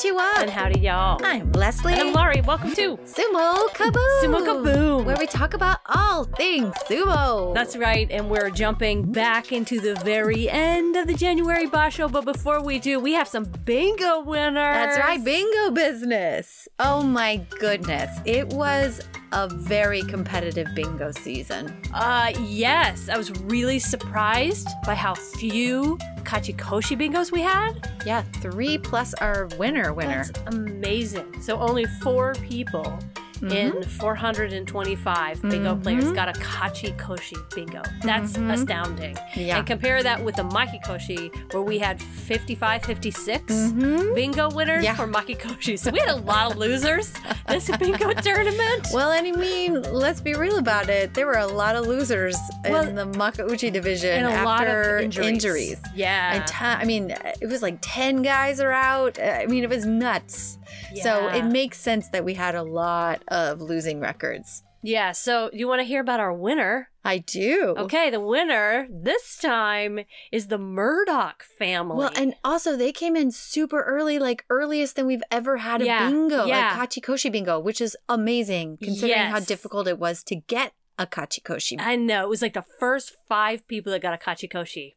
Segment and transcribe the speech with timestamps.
[0.00, 0.40] Konnichiwa.
[0.40, 1.20] And howdy, y'all.
[1.22, 1.92] I'm Leslie.
[1.92, 2.40] And I'm Laurie.
[2.42, 4.22] Welcome to Sumo Kaboom.
[4.22, 5.04] Sumo Kaboom.
[5.04, 7.54] Where we talk about all things sumo.
[7.54, 12.10] That's right, and we're jumping back into the very end of the January Basho.
[12.10, 14.54] But before we do, we have some bingo winners.
[14.54, 16.68] That's right, bingo business.
[16.78, 18.20] Oh my goodness.
[18.24, 19.02] It was
[19.32, 21.80] a very competitive bingo season.
[21.94, 27.90] Uh, yes, I was really surprised by how few Kachikoshi bingos we had.
[28.04, 30.24] Yeah, three plus our winner winner.
[30.24, 31.40] That's amazing.
[31.42, 32.98] So only four people
[33.40, 33.78] Mm-hmm.
[33.78, 37.82] in 425 bingo players got a Kachi Koshi bingo.
[38.02, 39.14] That's astounding.
[39.14, 39.40] Mm-hmm.
[39.40, 39.58] Yeah.
[39.58, 44.14] And compare that with the Maki Koshi, where we had 55, 56 Mhm.
[44.14, 44.94] bingo winners Yeah.
[44.94, 45.78] for Maki Koshi.
[45.78, 47.12] So we had a lot of losers
[47.48, 48.88] this bingo tournament.
[48.92, 51.14] Well, and I mean, let's be real about it.
[51.14, 52.36] There were a lot of losers
[52.68, 55.80] Well, in the Makuuchi division and a lot after of injuries.
[55.94, 56.34] Yeah.
[56.34, 59.18] And ti- I mean, it was like 10 guys are out.
[59.18, 60.58] I mean, it was nuts.
[61.02, 64.62] So it makes sense that we had a lot of losing records.
[64.82, 65.12] yeah.
[65.12, 66.88] So you want to hear about our winner?
[67.04, 67.74] I do.
[67.78, 70.00] Okay, the winner this time
[70.32, 71.96] is the Murdoch family.
[71.98, 75.86] Well, and also they came in super early, like earliest than we've ever had a
[75.86, 76.76] Yeah, bingo, yeah.
[76.78, 81.76] like Kachikoshi bingo, which is amazing considering how difficult it was to get a Kachikoshi.
[81.80, 84.94] I know it was like the first five people that got a Kachikoshi.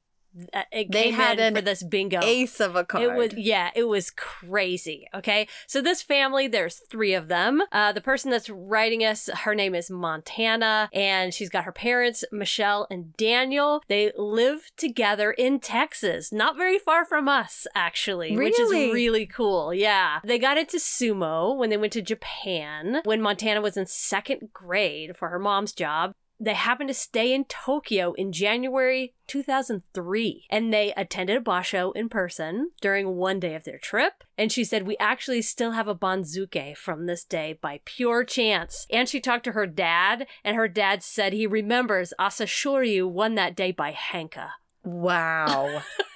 [0.53, 2.19] Uh, It They had in an for this bingo.
[2.23, 3.03] Ace of a card.
[3.03, 5.07] It was yeah, it was crazy.
[5.13, 7.61] Okay, so this family, there's three of them.
[7.71, 12.23] Uh, the person that's writing us, her name is Montana, and she's got her parents,
[12.31, 13.83] Michelle and Daniel.
[13.87, 19.73] They live together in Texas, not very far from us, actually, which is really cool.
[19.73, 23.01] Yeah, they got into sumo when they went to Japan.
[23.03, 27.45] When Montana was in second grade for her mom's job, they happened to stay in
[27.45, 33.63] Tokyo in January 2003 and they attended a basho in person during one day of
[33.63, 34.23] their trip.
[34.37, 38.85] And she said, We actually still have a banzuke from this day by pure chance.
[38.91, 43.55] And she talked to her dad, and her dad said he remembers Asashoryu won that
[43.55, 44.49] day by Hanka.
[44.83, 45.83] Wow.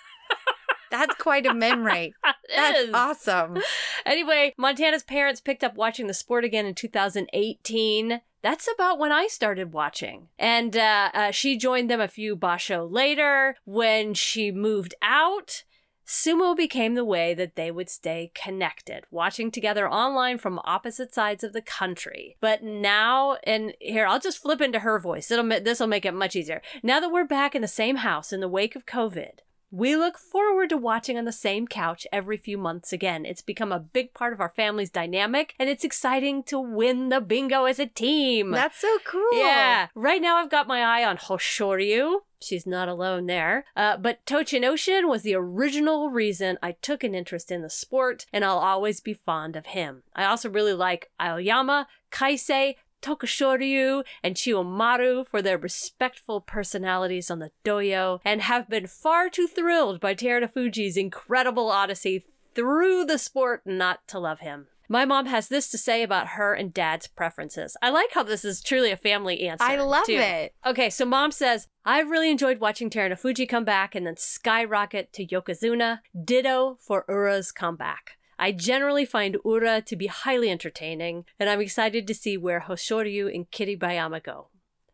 [0.91, 2.13] That's quite a memory.
[2.55, 2.93] That's is.
[2.93, 3.61] awesome.
[4.05, 8.21] Anyway, Montana's parents picked up watching the sport again in 2018.
[8.41, 10.29] That's about when I started watching.
[10.37, 13.55] And uh, uh, she joined them a few basho later.
[13.65, 15.63] When she moved out,
[16.07, 21.43] sumo became the way that they would stay connected, watching together online from opposite sides
[21.43, 22.37] of the country.
[22.39, 25.29] But now, and here, I'll just flip into her voice.
[25.29, 26.61] It'll this will make it much easier.
[26.81, 29.39] Now that we're back in the same house in the wake of COVID,
[29.71, 33.25] we look forward to watching on the same couch every few months again.
[33.25, 37.21] It's become a big part of our family's dynamic, and it's exciting to win the
[37.21, 38.51] bingo as a team.
[38.51, 39.33] That's so cool.
[39.33, 39.87] Yeah.
[39.93, 42.19] Right now, I've got my eye on Hoshoryu.
[42.39, 43.65] She's not alone there.
[43.75, 48.45] Uh, but Tochinoshin was the original reason I took an interest in the sport, and
[48.45, 50.03] I'll always be fond of him.
[50.15, 57.51] I also really like Aoyama, Kaisei, Tokushoryu, and Chiyomaru for their respectful personalities on the
[57.63, 64.07] dohyo, and have been far too thrilled by Terunofuji's incredible odyssey through the sport not
[64.07, 64.67] to love him.
[64.89, 67.75] My mom has this to say about her and dad's preferences.
[67.81, 69.65] I like how this is truly a family answer.
[69.65, 70.13] I love too.
[70.13, 70.55] it.
[70.65, 75.25] Okay, so mom says, I've really enjoyed watching Terunofuji come back and then skyrocket to
[75.25, 75.99] Yokozuna.
[76.23, 78.17] Ditto for Ura's comeback.
[78.39, 83.33] I generally find Ura to be highly entertaining, and I'm excited to see where Hoshoryu
[83.33, 84.49] and Kiribayama go.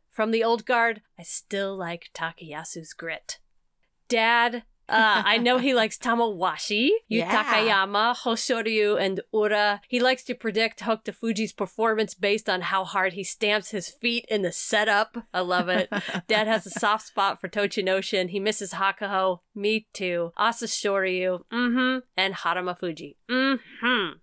[0.09, 3.39] From the old guard, I still like Takayasu's grit.
[4.07, 7.31] Dad, uh, I know he likes Tamawashi, Yeah.
[7.31, 9.81] Yutakayama, Hoshoryu, and Ura.
[9.87, 14.41] He likes to predict Hokutofuji's performance based on how hard he stamps his feet in
[14.41, 15.17] the setup.
[15.33, 15.89] I love it.
[16.27, 18.29] Dad has a soft spot for Tochinoshin.
[18.29, 19.39] He misses Hakuho.
[19.55, 20.31] Me too.
[20.37, 21.41] Asashoryu.
[21.51, 21.99] Mm-hmm.
[22.17, 23.15] And Harumafuji.
[23.29, 24.17] Mm-hmm.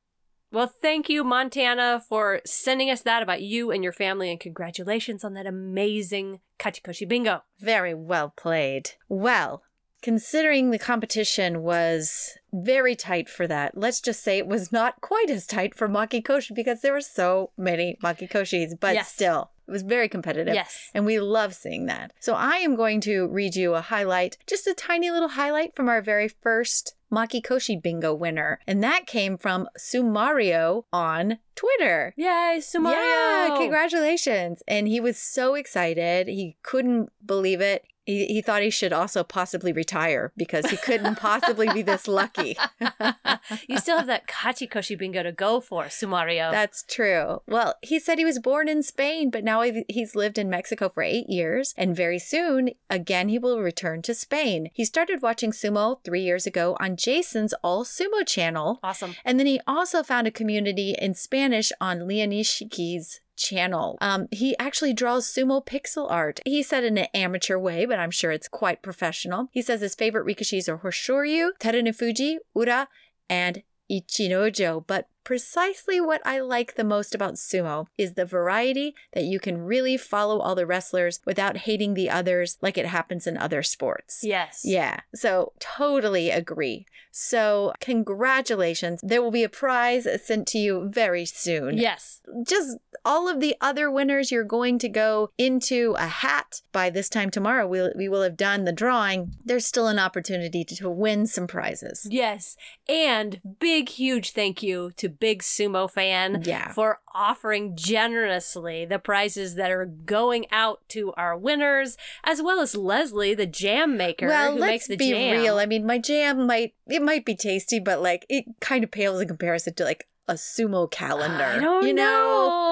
[0.52, 5.22] Well, thank you, Montana, for sending us that about you and your family, and congratulations
[5.22, 7.42] on that amazing Kachikoshi bingo.
[7.60, 8.90] Very well played.
[9.08, 9.62] Well,
[10.02, 15.30] considering the competition was very tight for that, let's just say it was not quite
[15.30, 19.12] as tight for Makikoshi because there were so many Makikoshis, but Yes.
[19.12, 20.54] still, it was very competitive.
[20.54, 20.90] Yes.
[20.94, 22.12] And we love seeing that.
[22.18, 25.88] So I am going to read you a highlight, just a tiny little highlight from
[25.88, 28.60] our very first Makikoshi bingo winner.
[28.66, 32.14] And that came from Sumario on Twitter.
[32.16, 32.92] Yay, Sumario!
[32.94, 34.62] Yeah, congratulations.
[34.66, 36.28] And he was so excited.
[36.28, 37.84] He couldn't believe it.
[38.10, 42.58] He, he thought he should also possibly retire because he couldn't possibly be this lucky.
[43.68, 46.50] you still have that Kachikoshi bingo to go for, Sumario.
[46.50, 47.42] That's true.
[47.46, 51.04] Well, he said he was born in Spain, but now he's lived in Mexico for
[51.04, 51.72] eight years.
[51.76, 54.70] And very soon, again, he will return to Spain.
[54.72, 58.80] He started watching sumo three years ago on Jason's All Sumo channel.
[58.82, 59.14] awesome.
[59.24, 63.98] And then he also found a community in Spanish on Leonishiki's channel.
[64.00, 66.40] Um, he actually draws sumo pixel art.
[66.44, 69.48] He said in an amateur way, but I'm sure it's quite professional.
[69.50, 72.88] He says his favorite rikishis are Hoshoryu, Terunofuji, Ura,
[73.28, 74.84] and Ichinojo.
[74.86, 79.62] But precisely what I like the most about sumo is the variety that you can
[79.62, 84.20] really follow all the wrestlers without hating the others like it happens in other sports.
[84.22, 84.62] Yes.
[84.64, 86.86] Yeah, so totally agree.
[87.12, 89.00] So, congratulations.
[89.02, 91.76] There will be a prize sent to you very soon.
[91.76, 92.20] Yes.
[92.46, 96.62] Just all of the other winners, you're going to go into a hat.
[96.72, 99.34] By this time tomorrow, we'll, we will have done the drawing.
[99.44, 102.06] There's still an opportunity to, to win some prizes.
[102.08, 102.56] Yes.
[102.88, 106.72] And big, huge thank you to Big Sumo Fan Yeah.
[106.72, 112.74] for offering generously the prizes that are going out to our winners, as well as
[112.76, 115.58] Leslie, the jam maker Well, who let's makes the be real.
[115.58, 119.20] I mean, my jam might it might be tasty, but like it kind of pales
[119.20, 121.42] in comparison to like a sumo calendar.
[121.44, 122.68] I don't you know.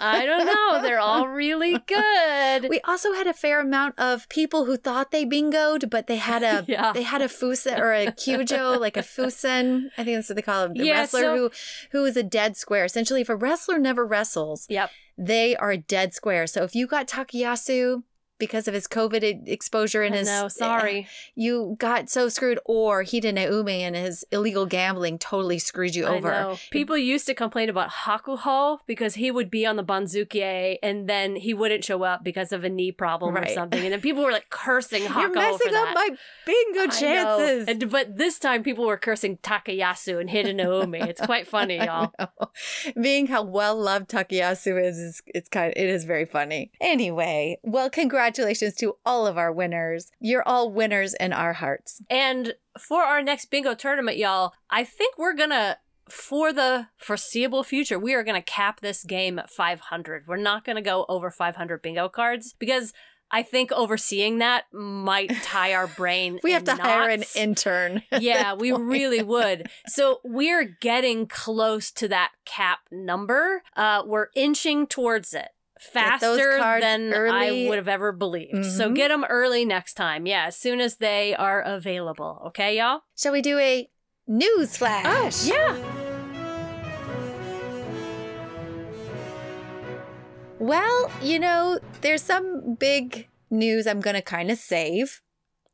[0.00, 0.82] I don't know.
[0.82, 2.68] They're all really good.
[2.68, 6.42] We also had a fair amount of people who thought they bingoed, but they had
[6.42, 6.92] a Yeah.
[6.92, 9.86] they had a fusen or a kyujo, like a fusen.
[9.96, 10.74] I think that's what they call it.
[10.74, 11.50] The Yeah, wrestler so- who
[11.92, 12.84] who is a dead square.
[12.84, 14.90] Essentially, if a wrestler never wrestles, Yep.
[15.16, 16.46] they are a dead square.
[16.46, 18.02] So if you got Takayasu
[18.38, 21.08] because of his COVID exposure and his know, eh, sorry.
[21.34, 26.32] you got so screwed, or Hidenoumi and his illegal gambling totally screwed you over.
[26.32, 26.58] I know.
[26.70, 31.36] People used to complain about Hakuho because he would be on the Banzuke and then
[31.36, 33.82] he wouldn't show up because of a knee problem or something.
[33.82, 36.08] And then people were like cursing Hakuho You're messing up my
[36.46, 37.68] bingo chances.
[37.68, 41.06] And, but this time people were cursing Takayasu and Hidenoumi.
[41.06, 42.12] It's quite funny, y'all.
[43.00, 46.70] Being how well loved Takayasu is, is it's kind of, it is very funny.
[46.80, 47.90] Anyway, well,
[48.28, 50.10] congratulations to all of our winners.
[50.20, 52.02] You're all winners in our hearts.
[52.10, 55.78] And for our next bingo tournament, y'all, I think we're gonna
[56.10, 60.24] for the foreseeable future, we are going to cap this game at 500.
[60.26, 62.94] We're not going to go over 500 bingo cards because
[63.30, 66.40] I think overseeing that might tie our brain.
[66.42, 68.04] We have to hire an intern.
[68.10, 69.68] yeah, we really would.
[69.86, 73.62] So we're getting close to that cap number.
[73.76, 75.48] Uh, we're inching towards it
[75.80, 77.66] faster cards than early.
[77.66, 78.64] I would have ever believed.
[78.64, 78.94] So Mhm.
[78.94, 80.26] get them early next time.
[80.26, 82.42] Yeah, as soon as they are available.
[82.48, 83.00] Okay, y'all?
[83.16, 83.88] Shall we do a
[84.26, 85.46] news flash?
[85.46, 85.76] yeah.
[90.58, 95.20] Well, you know, there's some big news I'm going to kind of save.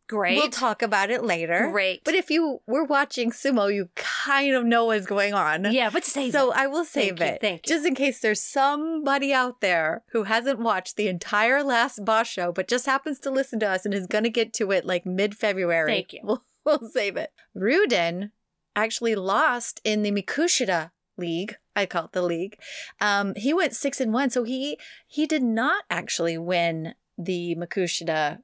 [0.06, 0.37] Great.
[0.37, 1.69] We'll talk about it later.
[1.73, 2.05] Great.
[2.05, 5.73] But if you were watching sumo, you kind of know what's going on.
[5.73, 6.59] yeah, but save So it.
[6.59, 7.41] I will save Thank you, it.
[7.41, 7.75] thank you.
[7.75, 12.69] Just in case there's somebody out there who hasn't watched the entire last basho, but
[12.69, 15.35] just happens to listen to us and is going to get to it like mid
[15.35, 15.91] February.
[15.91, 16.21] Thank you.
[16.23, 17.31] We'll, we'll save it.
[17.56, 18.31] Ryuden
[18.77, 21.56] actually lost in the Makushita League.
[21.77, 22.59] I call it the league.
[23.01, 28.41] Um, he went six and one, so he he did not actually win the Makushita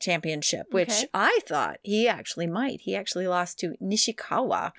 [0.00, 1.06] championship, which Okay.
[1.14, 2.80] I thought he actually might.
[2.82, 4.72] He actually lost to Nishikawa,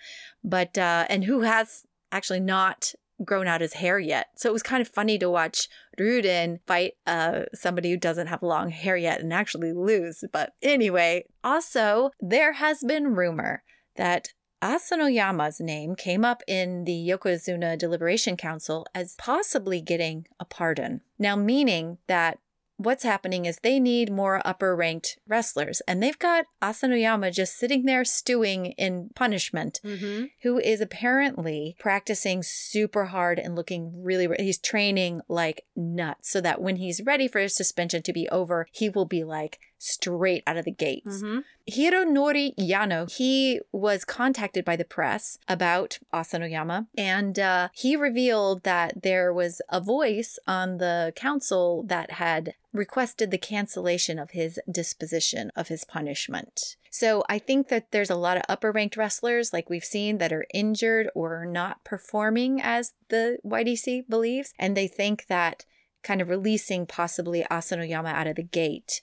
[0.43, 4.27] but uh, and who has actually not grown out his hair yet.
[4.35, 8.43] So it was kind of funny to watch Ryuden fight uh, somebody who doesn't have
[8.43, 10.23] long hair yet and actually lose.
[10.33, 13.63] But anyway, also there has been rumor
[13.95, 14.29] that
[14.61, 21.01] Asanoyama's name came up in the Yokozuna Deliberation Council as possibly getting a pardon.
[21.19, 22.39] Now, meaning that
[22.77, 27.85] what's happening is they need more upper ranked wrestlers, and they've got Asanoyama just sitting
[27.85, 30.25] there stewing in punishment Mm-hmm.
[30.43, 36.61] who is apparently practicing super hard and looking really he's training like nuts so that
[36.61, 40.57] when he's ready for his suspension to be over he will be like straight out
[40.57, 41.39] of the gates Mm-hmm.
[41.69, 49.01] Hironori Yano, he was contacted by the press about Asanoyama, and uh, he revealed that
[49.01, 55.51] there was a voice on the council that had requested the cancellation of his disposition
[55.55, 56.75] of his punishment.
[56.91, 60.31] So I think that there's a lot of upper ranked wrestlers, like we've seen, that
[60.31, 65.65] are injured or not performing as the YDC believes, and they think that
[66.03, 69.01] kind of releasing possibly Asanoyama out of the gate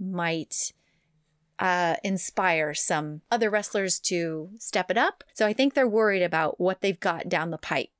[0.00, 0.72] might
[1.58, 5.22] uh, inspire some other wrestlers to step it up.
[5.34, 7.90] So I think they're worried about what they've got down the pipe.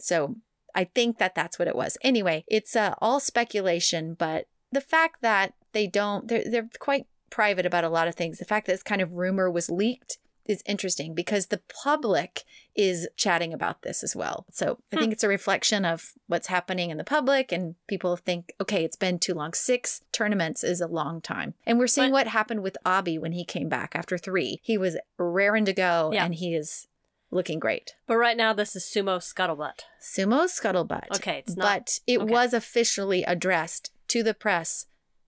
[0.00, 0.36] So
[0.74, 1.96] I think that that's what it was.
[2.02, 6.28] Anyway, it's uh, all speculation, but the fact that they don't.
[6.28, 8.38] They're they're quite private about a lot of things.
[8.38, 12.44] The fact that this kind of rumor was leaked is interesting because the public
[12.74, 14.46] is chatting about this as well.
[14.50, 15.00] So I Hmm.
[15.00, 18.96] think it's a reflection of what's happening in the public, and people think, okay, it's
[18.96, 19.52] been too long.
[19.54, 23.32] Six tournaments is a long time, and we're seeing But- what happened with Abi when
[23.32, 24.60] he came back after three.
[24.62, 26.24] He was raring to go, Yeah.
[26.24, 26.86] and he is
[27.32, 27.94] looking great.
[28.06, 29.82] But right now, this is sumo scuttlebutt.
[30.02, 31.14] Sumo scuttlebutt.
[31.16, 31.64] Okay, it's not.
[31.64, 32.32] but it okay.
[32.32, 34.86] was officially addressed to the press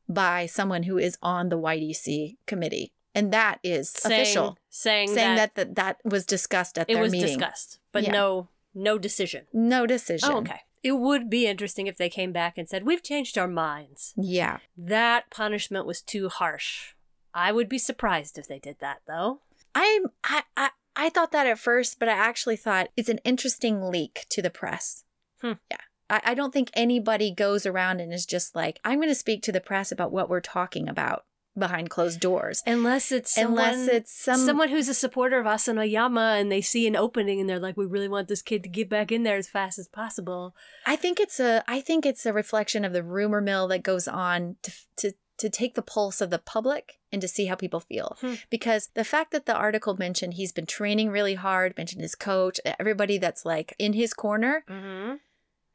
[0.09, 2.93] by someone who is on the YDC committee.
[3.15, 6.99] And that is saying, official, saying, saying that, that, that that was discussed at it
[6.99, 7.29] was meeting.
[7.39, 8.13] discussed, but Yeah.
[8.13, 9.47] no, no decision.
[9.53, 10.29] No decision.
[10.33, 10.61] Oh, okay.
[10.83, 14.59] It would be interesting if they came back and said, "We've changed our minds." Yeah.
[14.77, 16.95] That punishment was too harsh.
[17.35, 19.41] I would be surprised if they did that, though.
[19.75, 23.83] I'm I, I I thought that at first, but I actually thought it's an interesting
[23.91, 25.05] leak to the press.
[25.41, 25.53] Hmm.
[25.71, 25.79] Yeah.
[26.11, 29.53] I, I don't think anybody goes around and is just like, I'm gonna speak to
[29.53, 31.25] the press about what we're talking about
[31.59, 32.63] behind closed doors.
[32.67, 36.87] Unless it's someone, Unless it's some someone who's a supporter of Asanoyama and they see
[36.87, 39.37] an opening and they're like, "We really want this kid to get back in there
[39.37, 40.55] as fast as possible."
[40.87, 44.09] I think it's a I think it's a reflection of the rumor mill that goes
[44.09, 47.81] on to to to take the pulse of the public and to see how people
[47.81, 48.17] feel.
[48.21, 48.35] Hmm.
[48.49, 52.61] Because the fact that the article mentioned he's been training really hard, mentioned his coach,
[52.79, 55.15] everybody that's like in his corner Mm-hmm.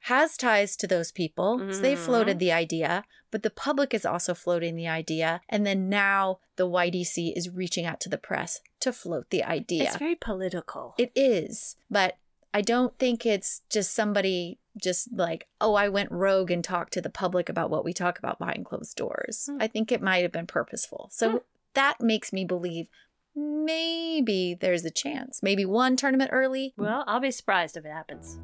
[0.02, 1.60] Has ties to those people.
[1.72, 5.42] So they floated the idea, but the public is also floating the idea.
[5.50, 9.84] And then now the YDC is reaching out to the press to float the idea.
[9.84, 10.96] It's very political.
[10.98, 12.18] It is, but
[12.54, 17.02] I don't think it's just somebody just like, oh, I went rogue and talked to
[17.02, 19.50] the public about what we talk about behind closed doors.
[19.52, 19.58] Hmm.
[19.60, 21.10] I think it might have been purposeful.
[21.12, 21.38] So Hmm.
[21.74, 22.88] that makes me believe
[23.36, 25.42] maybe there's a chance.
[25.44, 26.74] Maybe one tournament early.
[26.78, 28.38] well, I'll be surprised if it happens.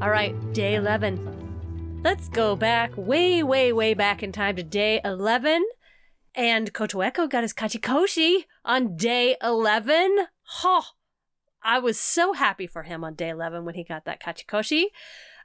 [0.00, 2.02] All right, day 11.
[2.04, 5.64] Let's go back way, way, way back in time to day 11.
[6.36, 10.28] And Kotoeko got his Kachikoshi on day 11.
[10.42, 10.82] Huh.
[11.64, 14.84] I was so happy for him on day 11 when he got that Kachikoshi.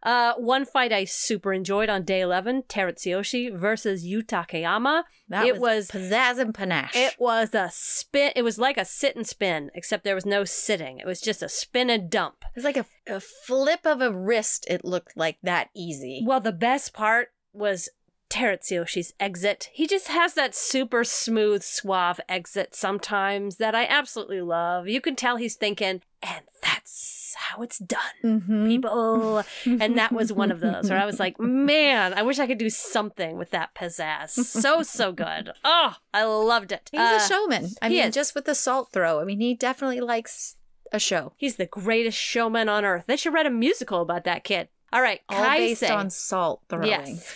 [0.03, 5.03] Uh, one fight I super enjoyed on day 11, Terutsuyoshi versus Yutakayama.
[5.29, 6.95] That It was, was- pizzazz and panache.
[6.95, 8.31] It was a spin.
[8.35, 10.99] It was like a sit and spin, except there was no sitting.
[10.99, 12.43] It was just a spin and dump.
[12.43, 14.65] It was like a, a flip of a wrist.
[14.69, 16.23] It looked like that easy.
[16.25, 17.89] Well, the best part was
[18.29, 19.69] Terutsuyoshi's exit.
[19.73, 24.87] He just has that super smooth, suave exit sometimes that I absolutely love.
[24.87, 28.67] You can tell he's thinking, and that's how it's done, Mhm.
[28.67, 29.43] people.
[29.65, 32.57] and that was one of those where I was like, man, I wish I could
[32.57, 34.29] do something with that pizzazz.
[34.31, 35.51] So, so good.
[35.63, 36.89] Oh, I loved it.
[36.91, 37.69] He's Uh, a showman.
[37.81, 38.13] I mean, is.
[38.15, 39.19] just with the salt throw.
[39.19, 40.55] I mean, he definitely likes
[40.91, 41.33] a show.
[41.37, 43.05] He's the greatest showman on earth.
[43.07, 44.69] They should write a musical about that kid.
[44.91, 45.95] All right, All based Kaisei.
[45.95, 46.87] on salt throwing.
[46.87, 47.35] Yes.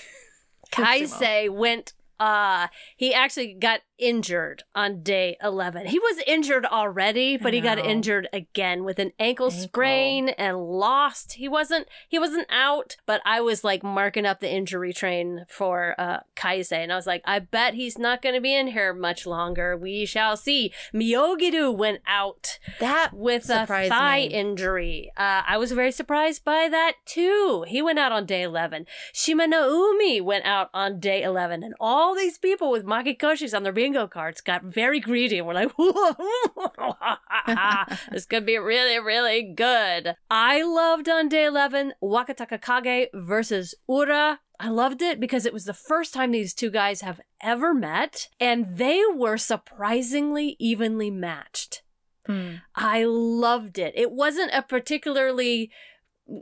[0.72, 0.84] Sumo.
[0.86, 5.88] Kaisei went uh he actually got injured on day 11.
[5.88, 9.51] He was injured already, but he got injured again with an ankle, Ankle.
[9.51, 11.34] sprain and lost.
[11.34, 15.96] He wasn't he wasn't out, but I was like marking up the injury train for
[15.98, 18.94] uh Kaisei and I was like, I bet he's not going to be in here
[18.94, 19.75] much longer.
[19.77, 20.72] We shall see.
[20.94, 24.34] Myogiryu went out That with a thigh me.
[24.34, 25.12] injury.
[25.18, 27.66] Uh, I was very surprised by that too.
[27.68, 28.86] He went out on day 11.
[29.13, 31.63] Shimanoumi went out on day 11.
[31.63, 35.53] And all these people with makikoshis on their bingo cards got very greedy and were
[35.53, 35.72] like,
[38.12, 40.13] this could be really, really good.
[40.29, 44.41] I loved on day 11 Wakatakakage versus Ura.
[44.60, 48.27] I loved it because it was the first time these two guys have ever met,
[48.41, 51.84] and they were surprisingly evenly matched.
[52.25, 52.56] Hmm.
[52.75, 53.94] I loved it.
[53.96, 55.72] It wasn't a particularly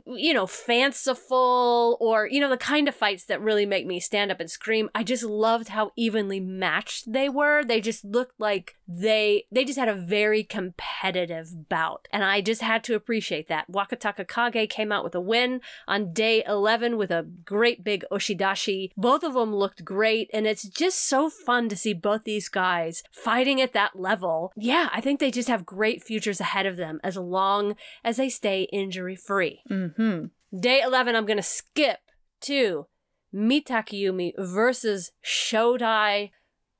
[0.06, 4.30] you know, fanciful or, you know, the kind of fights that really make me stand
[4.30, 4.90] up and scream.
[4.94, 7.64] I just loved how evenly matched they were.
[7.64, 12.08] They just looked like they they just had a very competitive bout.
[12.12, 13.70] And I just had to appreciate that.
[13.70, 18.90] Wakatakakage came out with a win on day 11 with a great big oshidashi.
[18.96, 23.02] Both of them looked great and it's just so fun to see both these guys
[23.10, 24.52] fighting at that level.
[24.56, 28.28] Yeah, I think they just have great futures ahead of them as long as they
[28.28, 29.62] stay injury free.
[29.70, 30.26] Mm-hmm.
[30.58, 31.98] Day 11, I'm going to skip
[32.42, 32.86] to
[33.34, 36.30] Mitakeumi versus Shodai.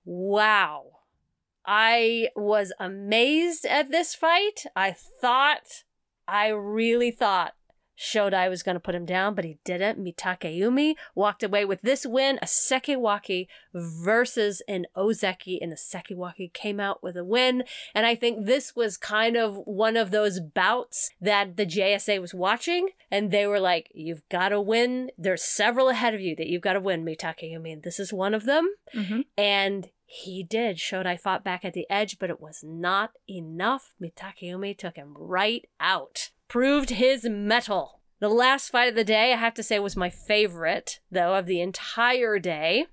[0.05, 0.96] Wow.
[1.67, 4.65] I was amazed at this fight.
[4.75, 5.85] I thought,
[6.29, 7.55] I really thought
[7.99, 10.03] Shodai was going to put him down, but he didn't.
[10.03, 12.39] Mitakeumi walked away with this win.
[12.43, 17.65] A Sekiwake versus an Ozeki, and the Sekiwake came out with a win.
[17.95, 22.35] And I think this was kind of one of those bouts that the JSA was
[22.35, 25.11] watching, and they were like, You've got to win.
[25.17, 28.35] There's several ahead of you that you've got to win, Mitakeumi, and this is one
[28.35, 28.69] of them.
[28.95, 29.21] Mm-hmm.
[29.39, 30.77] And he did.
[30.77, 33.95] Shodai fought back at the edge, but it was not enough.
[34.01, 36.31] Mitakeumi took him right out.
[36.49, 38.01] Proved his mettle.
[38.21, 41.47] The last fight of the day, I have to say, was my favorite, though, of
[41.47, 42.87] the entire day.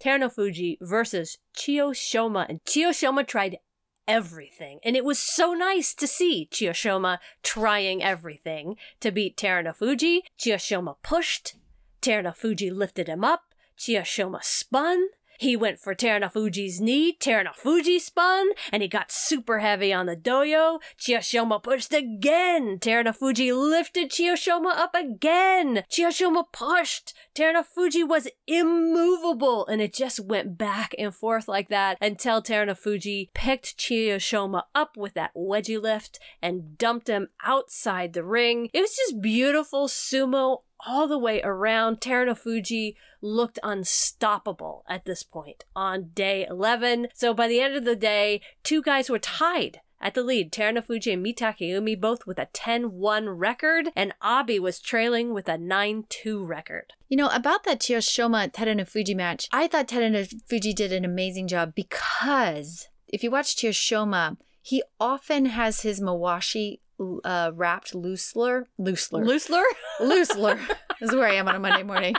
[0.00, 2.46] Terunofuji versus Chiyoshoma.
[2.48, 3.58] And Chiyoshoma tried
[4.06, 4.80] everything.
[4.84, 10.20] And it was so nice to see Chiyoshoma trying everything to beat Terunofuji.
[10.38, 11.54] Chiyoshoma pushed.
[12.02, 13.54] Terunofuji lifted him up.
[13.78, 15.08] Chiyoshoma spun.
[15.38, 17.16] He went for Terunofuji's knee.
[17.18, 20.80] Terunofuji spun, and he got super heavy on the doyo.
[20.98, 22.78] Chiyoshoma pushed again.
[22.78, 25.84] Terunofuji lifted Chiyoshoma up again.
[25.90, 27.14] Chiyoshoma pushed.
[27.34, 33.78] Terunofuji was immovable, and it just went back and forth like that until Terunofuji picked
[33.78, 38.68] Chiyoshoma up with that wedgie lift and dumped him outside the ring.
[38.72, 42.00] It was just beautiful sumo all the way around.
[42.00, 47.08] Terunofuji looked unstoppable at this point on day 11.
[47.14, 50.52] So by the end of the day, two guys were tied at the lead.
[50.52, 56.46] Terunofuji and Mitakeumi both with a 10-1 record, and Abi was trailing with a 9-2
[56.46, 56.92] record.
[57.08, 62.88] You know, about that Chiyoshoma Terunofuji match, I thought Terunofuji did an amazing job because
[63.08, 66.80] if you watch Chiyoshoma, he often has his Mawashi
[67.24, 69.64] uh, wrapped looser, looser, Loosler?
[70.00, 70.58] looser.
[71.00, 72.14] this is where I am on a Monday morning.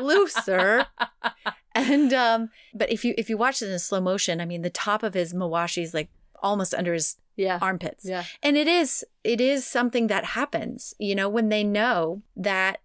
[0.00, 0.86] Looser.
[1.74, 4.70] And um, but if you if you watch it in slow motion, I mean, the
[4.70, 6.10] top of his mawashi is like
[6.42, 7.58] almost under his Yeah.
[7.62, 8.04] armpits.
[8.04, 8.24] Yeah.
[8.42, 12.80] And it is it is something that happens, you know, when they know that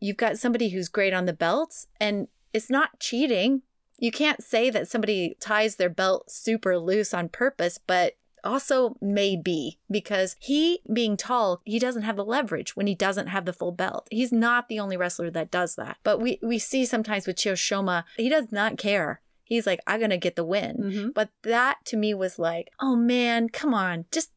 [0.00, 3.62] you've got somebody who's great on the belts and it's not cheating.
[3.98, 8.12] You can't say that somebody ties their belt super loose on purpose, but
[8.46, 13.44] also maybe because he being tall, he doesn't have the leverage when he doesn't have
[13.44, 14.06] the full belt.
[14.10, 15.98] He's not the only wrestler that does that.
[16.02, 19.20] But we we see sometimes with Chiyoshoma, he does not care.
[19.44, 20.76] He's like, I'm gonna get the win.
[20.78, 21.14] Mhm.
[21.14, 24.06] But that to me was like, oh man, come on.
[24.10, 24.30] Just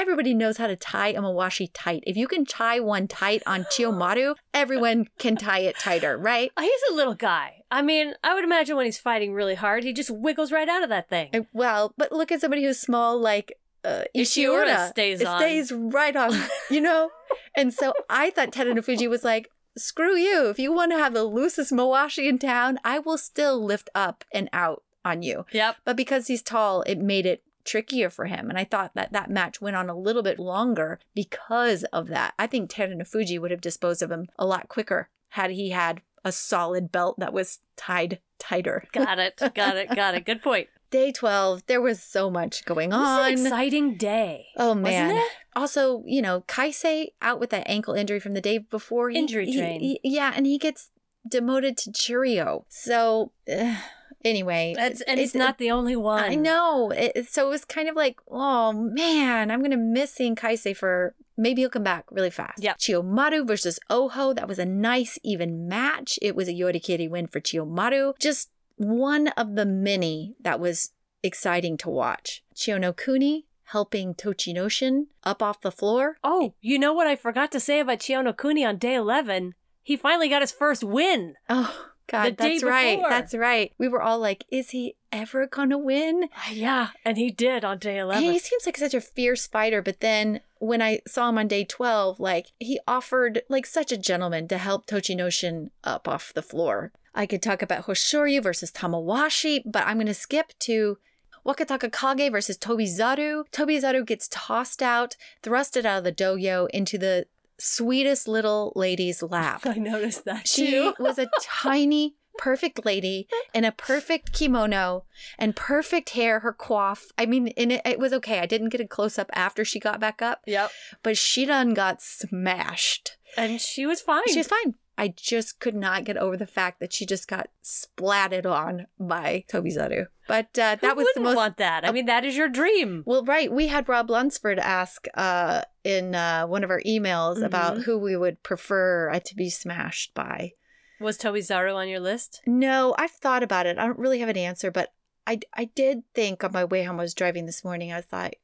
[0.00, 2.02] everybody knows how to tie a Mawashi tight.
[2.06, 6.50] If you can tie one tight on Chiyomaru, everyone can tie it tighter, right?
[6.58, 7.62] He's a little guy.
[7.70, 10.82] I mean, I would imagine when he's fighting really hard, he just wiggles right out
[10.82, 11.46] of that thing.
[11.52, 13.52] Well, but look at somebody who's small like
[13.84, 14.88] uh, Ishiura Ishiura.
[14.88, 15.38] stays it on.
[15.38, 16.36] stays right on,
[16.68, 17.10] you know?
[17.56, 20.48] and so I thought Terunofuji was like, screw you.
[20.48, 24.24] If you want to have the loosest Mawashi in town, I will still lift up
[24.32, 25.46] and out on you.
[25.52, 25.76] Yep.
[25.84, 28.48] But because he's tall, it made it trickier for him.
[28.50, 32.34] And I thought that that match went on a little bit longer because of that.
[32.38, 36.32] I think Terunofuji would have disposed of him a lot quicker had he had a
[36.32, 38.84] solid belt that was tied tighter.
[38.92, 39.36] Got it.
[39.54, 39.94] Got it.
[39.94, 40.24] Got it.
[40.26, 40.68] Good point.
[40.90, 43.24] Day 12, there was so much going on.
[43.24, 44.46] an exciting day.
[44.56, 45.06] Oh man.
[45.06, 45.32] Wasn't it?
[45.54, 49.08] Also, you know, Kaisei out with that ankle injury from the day before.
[49.08, 49.78] He- Injury train.
[49.80, 50.90] he- yeah, and he gets
[51.28, 52.64] demoted to Juryo.
[52.68, 53.76] So, uh,
[54.24, 54.74] anyway.
[54.78, 56.24] it's, and he's it- not the only one.
[56.24, 56.90] I know.
[56.90, 60.76] It, so it was kind of like, oh man, I'm going to miss seeing Kaisei
[60.76, 62.62] for maybe he'll come back really fast.
[62.62, 62.74] Yeah.
[62.74, 64.32] Chiyomaru versus Oho.
[64.34, 66.18] That was a nice, even match.
[66.22, 68.18] It was a Yorikiri win for Chiyomaru.
[68.18, 70.90] Just one of the many that was
[71.22, 72.42] exciting to watch.
[72.54, 76.16] Chiyonokuni helping Tochinoshin up off the floor.
[76.24, 79.54] Oh, you know what I forgot to say about Chiyonokuni on day 11?
[79.82, 81.34] He finally got his first win.
[81.48, 83.00] Oh, God, that's right.
[83.08, 83.72] That's right.
[83.78, 86.24] We were all like, is he ever going to win?
[86.24, 88.24] Uh, yeah, and he did on day 11.
[88.24, 91.64] He seems like such a fierce fighter, but then when I saw him on day
[91.64, 96.90] 12, like he offered like such a gentleman to help Tochinoshin up off the floor.
[97.14, 100.98] I could talk about Hoshoryu versus Tamawashi, but I'm going to skip to
[101.46, 103.44] Wakatakakage versus Tobizaru.
[103.52, 107.26] Tobizaru gets tossed out, thrusted out of the dohyo into the
[107.60, 109.62] sweetest little lady's lap.
[109.66, 110.94] I noticed that She too.
[110.98, 115.04] was a tiny, perfect lady in a perfect kimono
[115.38, 117.02] and perfect hair, her coif.
[117.18, 118.38] I mean, and it, it was okay.
[118.38, 120.70] I didn't get a close up after she got back up, Yep.
[121.02, 123.16] but she done got smashed.
[123.36, 124.22] And she was fine.
[124.28, 124.74] She's fine.
[125.02, 129.44] I just could not get over the fact that she just got splatted on by
[129.48, 130.06] Toby Tobizaru.
[130.28, 131.86] But uh, Who that was the wouldn't most want that.
[131.88, 133.02] I mean, that is your dream.
[133.06, 133.50] well, right.
[133.50, 137.82] We had Rob Lunsford ask uh, in uh, one of our emails about Mhm.
[137.84, 140.52] who we would prefer uh, to be smashed by.
[141.00, 142.42] Was Tobizaru on your list?
[142.46, 143.78] No, I've thought about it.
[143.78, 144.92] I don't really have an answer, but
[145.26, 148.34] I, I did think on my way home, I was driving this morning, I thought,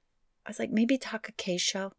[0.47, 1.92] I was like, maybe Takakeisho.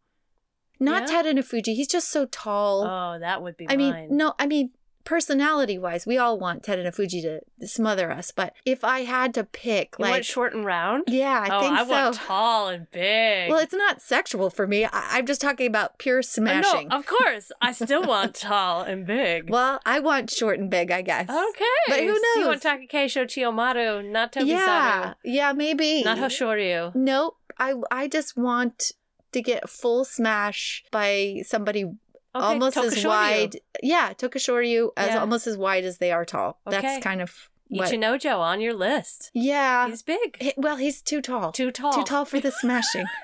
[0.80, 1.22] Not Yeah?
[1.22, 1.74] Terunofuji.
[1.74, 2.84] He's just so tall.
[2.84, 4.70] Oh, that would be I mean, no, I mean,
[5.04, 8.30] personality wise, we all want Terunofuji to smother us.
[8.30, 11.04] But if I had to pick, You like, want short and round?
[11.08, 11.90] yeah, I oh, think I so.
[11.90, 13.48] want tall and big.
[13.50, 14.84] well, it's not sexual for me.
[14.84, 16.88] I- I'm just talking about pure smashing.
[16.88, 17.50] No, of course.
[17.62, 19.48] I still want tall and big.
[19.48, 21.28] well, I want short and big, I guess.
[21.30, 21.64] okay.
[21.88, 22.72] But who So You want knows?
[22.72, 24.46] Takakeisho Chiyomaru, not Tobizaru.
[24.46, 26.02] yeah, yeah, maybe.
[26.04, 26.94] Not Hoshoryu.
[26.94, 27.36] Nope.
[27.58, 28.92] I I just want
[29.32, 33.56] to get full smash by somebody Okay, almost as wide.
[33.82, 35.18] Yeah, Tokushoryu as Yeah.
[35.20, 36.60] almost as wide as they are tall.
[36.66, 36.80] Okay.
[36.80, 37.88] That's kind of what.
[37.90, 39.30] Ichinojo on your list.
[39.34, 39.88] Yeah.
[39.88, 40.36] He's big.
[40.40, 41.52] He- well, he's too tall.
[41.52, 41.92] Too tall.
[41.92, 43.06] Too tall for the smashing.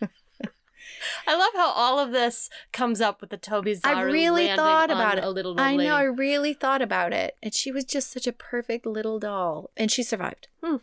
[1.26, 5.18] I love how all of this comes up with the Tobizaru I really thought about
[5.18, 5.24] it.
[5.24, 5.94] a little I know.
[5.94, 9.90] I really thought about it, and she was just such a perfect little doll, and
[9.90, 10.48] she survived.
[10.62, 10.76] Hmm.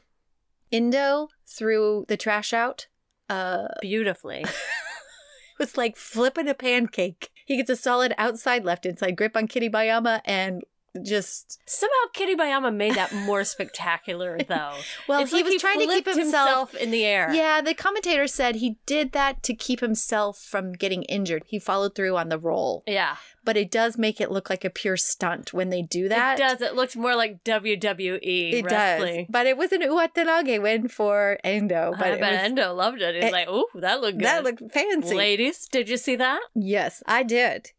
[0.72, 2.88] Endo threw the trash out.
[3.30, 4.42] Uh, Beautifully.
[4.42, 4.50] it
[5.60, 7.30] was like flipping a pancake.
[7.46, 10.64] He gets a solid outside left inside grip on Kiribayama and
[11.04, 14.74] just Somehow Kiribayama made that more spectacular, though.
[15.08, 16.74] well, It's he like was trying to keep flipped himself.
[16.76, 17.32] in the air.
[17.34, 21.44] Yeah, the commentator said he did that to keep himself from getting injured.
[21.48, 23.18] He followed through on the roll, Yeah.
[23.44, 26.40] but it does make it look like a pure stunt when they do that.
[26.40, 26.62] It does.
[26.62, 29.18] It looks more like WWE It wrestling.
[29.18, 31.94] does, but it was an Uwatenage win for Endo.
[31.98, 33.16] But I bet was- Endo loved it.
[33.16, 35.16] He's it- like, "Ooh, that looked good." that looked fancy.
[35.16, 36.42] Ladies, did you see that?
[36.56, 37.72] Yes, I did.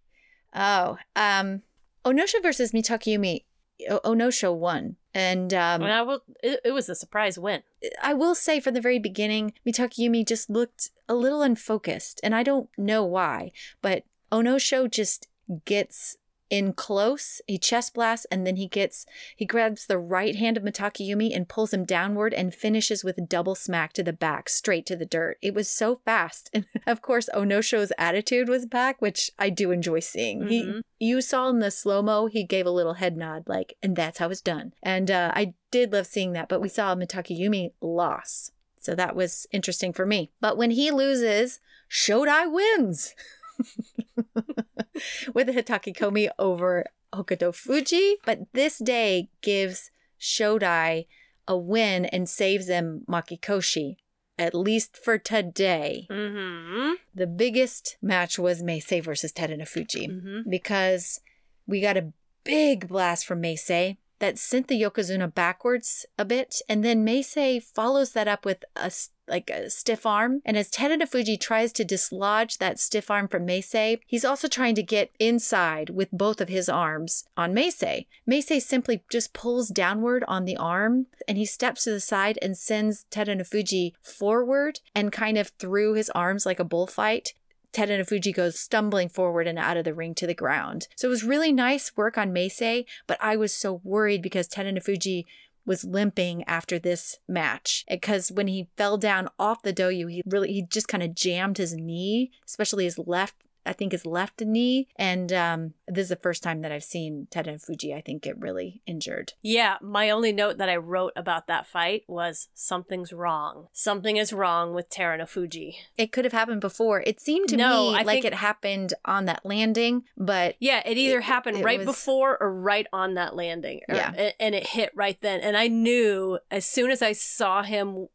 [0.55, 1.63] Oh, um,
[2.05, 3.45] Onosho versus Mitakeumi.
[3.89, 6.23] O- Onosho won, and um, I will.
[6.43, 7.63] It, it was a surprise win.
[8.03, 12.43] I will say from the very beginning, Mitakeumi just looked a little unfocused, and I
[12.43, 15.29] don't know why, but Onosho just
[15.65, 16.17] gets
[16.51, 20.63] in close, he chest blasts, and then he gets he grabs the right hand of
[20.65, 24.85] Mitakeumi and pulls him downward and finishes with a double smack to the back, straight
[24.87, 25.39] to the dirt.
[25.41, 26.51] It was so fast.
[26.55, 30.49] And of course, Onosho's attitude was back, which I do enjoy seeing.
[30.49, 30.81] He Mhm.
[30.99, 34.29] you saw in the slow-mo, he gave a little head nod, like, and that's how
[34.31, 34.73] it's done.
[34.83, 38.51] And uh, I did love seeing that, but we saw Mitakeumi loss.
[38.81, 40.33] So that was interesting for me.
[40.41, 41.61] But when he loses,
[41.91, 43.15] Shodai wins
[45.35, 48.15] with a Hatakikomi over Hokutofuji.
[48.25, 51.07] But this day gives Shodai
[51.49, 53.97] a win and saves him Makikoshi,
[54.39, 56.07] at least for today.
[56.11, 56.93] Mm-hmm.
[57.15, 60.51] The biggest match was Meisei versus Terunofuji Mm-hmm.
[60.51, 61.21] because
[61.67, 62.13] we got a
[62.45, 66.63] big blast from Meisei that sent the Yokozuna backwards a bit.
[66.69, 68.93] And then Meisei follows that up with a
[69.31, 70.43] like a stiff arm.
[70.45, 74.83] And as Terunofuji tries to dislodge that stiff arm from Meisei, he's also trying to
[74.83, 78.07] get inside with both of his arms on Meisei.
[78.29, 82.59] Meisei simply just pulls downward on the arm and he steps to the side and
[82.59, 87.35] sends Terunofuji forward and kind of through his arms like a bullfight.
[87.73, 90.89] Terunofuji goes stumbling forward and out of the ring to the ground.
[90.97, 95.25] So it was really nice work on Meisei, but I was so worried because Terunofuji
[95.67, 100.53] was limping after this match because when he fell down off the dohyo, he really
[100.53, 103.37] he just kind of jammed his knee, especially his left.
[103.67, 107.29] I think his left knee, and um, this is the first time that I've seen
[107.31, 107.95] Terunofuji.
[107.95, 109.35] I think get really injured.
[109.43, 113.69] Yeah, my only note that I wrote about that fight was something's wrong.
[113.73, 115.75] Something is wrong with Terunofuji.
[115.99, 117.03] It could have happened before.
[117.07, 120.97] It seemed to No, me I like it happened on that landing, but Yeah, it
[120.97, 123.81] either It- happened it right was- before or right on that landing.
[123.89, 124.31] Or- Yeah.
[124.41, 125.41] And it hit right then.
[125.41, 128.09] And I knew as soon as I saw him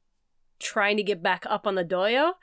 [0.59, 2.33] trying to get back up on the dohyo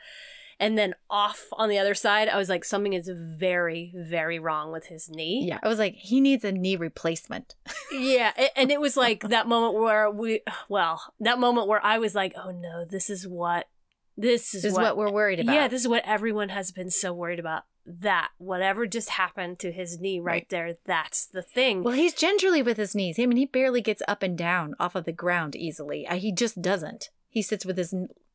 [0.61, 4.73] and then off on the other side, I was like, something is very, very wrong
[4.73, 5.45] with his knee.
[5.47, 7.55] yeah, I was like, he needs a knee replacement.
[7.93, 12.15] Yeah, and it was like that moment where we, well, that moment where I was
[12.15, 13.69] like, oh no, this is what,
[14.17, 15.55] this is, This is what, we're worried about.
[15.55, 17.65] Yeah, this is what everyone has been so worried about.
[17.85, 20.49] That whatever just happened to his knee right, Right.
[20.49, 21.83] there, that's the thing.
[21.83, 23.19] Well, he's gingerly with his knees.
[23.19, 26.07] I mean, he barely gets up and down off of the ground easily.
[26.07, 27.11] Uh, He just doesn't.
[27.29, 27.93] He sits with his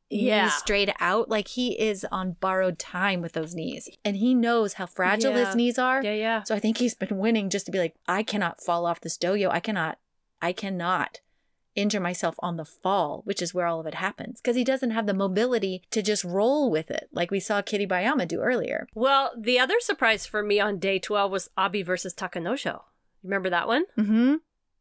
[0.10, 0.44] Yeah.
[0.44, 3.90] knees straight out, like he is on borrowed time with those knees.
[4.06, 5.46] And he knows how fragile Yeah.
[5.46, 6.02] his knees are.
[6.04, 6.44] yeah, yeah.
[6.44, 9.18] So I think he's been winning just to be like, I cannot fall off this
[9.18, 9.50] dohyo.
[9.52, 9.98] I cannot,
[10.42, 11.20] I cannot
[11.76, 14.42] injure myself on the fall, which is where all of it happens.
[14.42, 18.28] Because he doesn't have the mobility to just roll with it, like we saw Kiribayama
[18.28, 18.88] do earlier.
[18.96, 22.82] Well, the other surprise for me on day 12 was Abi versus Takanosho.
[23.24, 23.86] Remember that one?
[23.98, 24.36] Mm-hmm.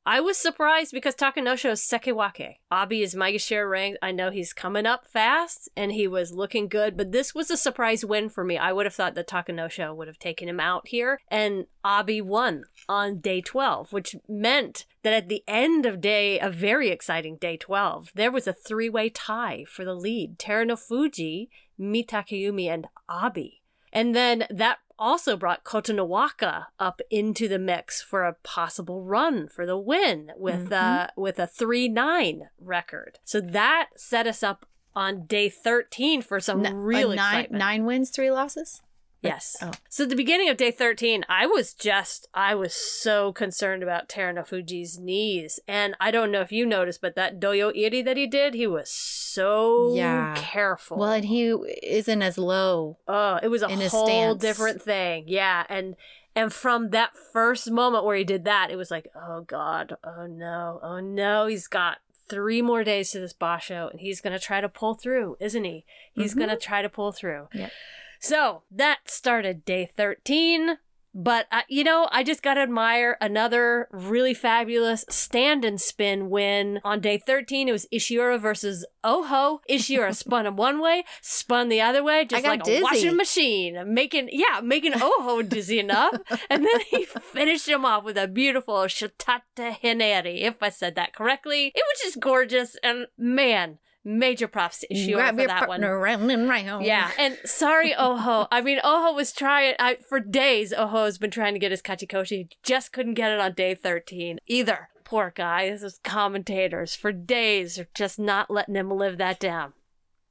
[0.09, 2.59] I was surprised because Takanosho is Sekiwake.
[2.71, 3.99] Abi is Maegashira ranked.
[4.01, 7.57] I know he's coming up fast and he was looking good, but this was a
[7.57, 8.57] surprise win for me.
[8.57, 12.67] I would have thought that Takanosho would have taken him out here, and Abi won
[12.89, 17.57] on day 12, which meant that at the end of day, a very exciting day
[17.57, 23.63] 12, there was a three way tie for the lead Terano Fuji, Mitakeumi, and Abi.
[23.93, 29.67] And then that also brought Kotonowaka up into the mix for a possible run for
[29.67, 33.19] the win with uh with a 3-9 record.
[33.25, 37.59] So that set us up on day 13 for some N- real uh, nine, excitement.
[37.61, 38.81] nine wins, three losses.
[39.27, 39.57] Yes.
[39.63, 39.73] Oh.
[39.89, 44.09] So at the beginning of day 13, I was just, I was so concerned about
[44.09, 45.61] Terunofuji's knees.
[45.69, 48.67] And I don't know if you noticed, but that Dohyo Iri that he did, he
[48.67, 50.35] was so Yeah.
[50.37, 50.97] careful.
[50.99, 51.49] Well, and he
[51.83, 52.99] isn't as low.
[53.07, 54.41] Oh, it was a in whole stance.
[54.41, 55.25] different thing.
[55.27, 55.65] Yeah.
[55.69, 55.97] And,
[56.35, 60.27] and from that first moment where he did that, it was like, oh God, oh
[60.27, 64.45] no, oh no, he's got three more days to this basho and he's going to
[64.45, 65.85] try to pull through, isn't he?
[66.13, 66.39] He's Mhm.
[66.39, 67.47] going to try to pull through.
[67.55, 67.71] Yep.
[68.21, 70.79] So that started day 13.
[71.19, 76.29] But, uh, you know, I just got to admire another really fabulous stand and spin
[76.29, 76.79] win.
[76.85, 79.63] On day 13, it was Ishiura versus Oho.
[79.69, 82.81] Ishiura spun him one way, spun the other way, just like dizzy.
[82.81, 86.15] a washing machine, making, yeah, making Oho dizzy enough.
[86.51, 91.15] And then he finished him off with a beautiful Shatata Hineri, if I said that
[91.15, 91.73] correctly.
[91.75, 92.77] It was just gorgeous.
[92.83, 95.83] And man, major props to Ishiura Grab for that one.
[95.83, 96.87] round and round.
[96.87, 98.47] Yeah, and sorry, Oho.
[98.51, 100.73] I mean, Oho was trying I, for days.
[100.73, 103.75] Oho has been trying to get his kachikoshi, He just couldn't get it on day
[103.75, 104.89] thirteen either.
[105.05, 105.71] Poor guy.
[105.71, 109.73] This is commentators for days are just not letting him live that down.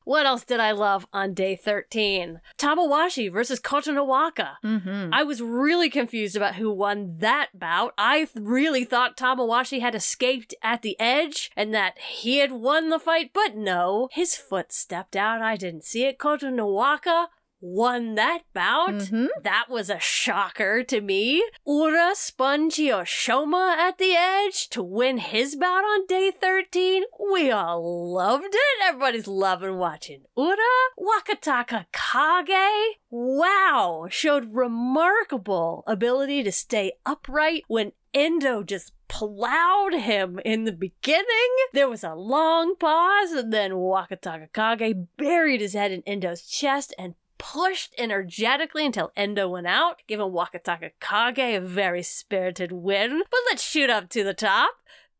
[0.05, 2.39] What else did I love on day 13?
[2.57, 4.57] Tamawashi versus Kotonowaka.
[4.63, 5.09] Mm-hmm.
[5.11, 7.93] I was really confused about who won that bout.
[7.97, 12.89] I th- really thought Tamawashi had escaped at the edge and that he had won
[12.89, 15.41] the fight, but no, his foot stepped out.
[15.41, 16.19] I didn't see it.
[16.19, 17.27] Kotonowaka
[17.65, 18.91] won that bout.
[18.91, 19.29] Mhm.
[19.41, 21.43] That was a shocker to me.
[21.65, 27.03] Ura spun Shoma at the edge to win his bout on day 13.
[27.31, 28.83] We all loved it.
[28.83, 30.57] Everybody's loving watching Ura.
[30.99, 40.71] Wakatakakage, wow, showed remarkable ability to stay upright when Endo just plowed him in the
[40.71, 41.25] beginning.
[41.73, 47.15] There was a long pause, and then Wakatakakage buried his head in Endo's chest and
[47.53, 53.21] pushed energetically until Endo went out, giving Wakatakakage a very spirited win.
[53.29, 54.73] But let's shoot up to the top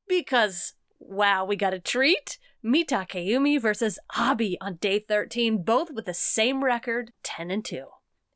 [0.08, 2.40] because, wow, we got a treat.
[2.66, 7.86] Mitakeumi versus Abi on day 13, both with the same record, 10 and 2.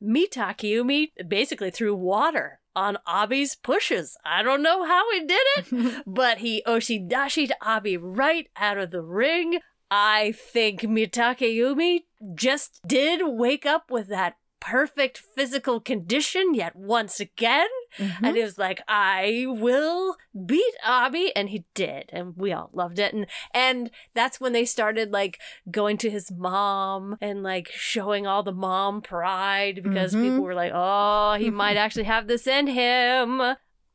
[0.03, 4.15] Mitakeumi basically threw water on Abi's pushes.
[4.23, 9.01] I don't know how he did it, but he Oshidashi Abi right out of the
[9.01, 9.59] ring.
[9.91, 12.01] I think Mitakeumi
[12.35, 17.69] just did wake up with that perfect physical condition yet once again.
[17.97, 18.17] Mhm.
[18.23, 21.33] And he was like, I will beat Abi.
[21.33, 22.09] And he did.
[22.11, 23.13] And we all loved it.
[23.13, 25.39] And and that's when they started like
[25.71, 30.23] going to his mom and like showing all the mom pride because Mhm.
[30.23, 33.41] people were like, oh, he might actually have this in him.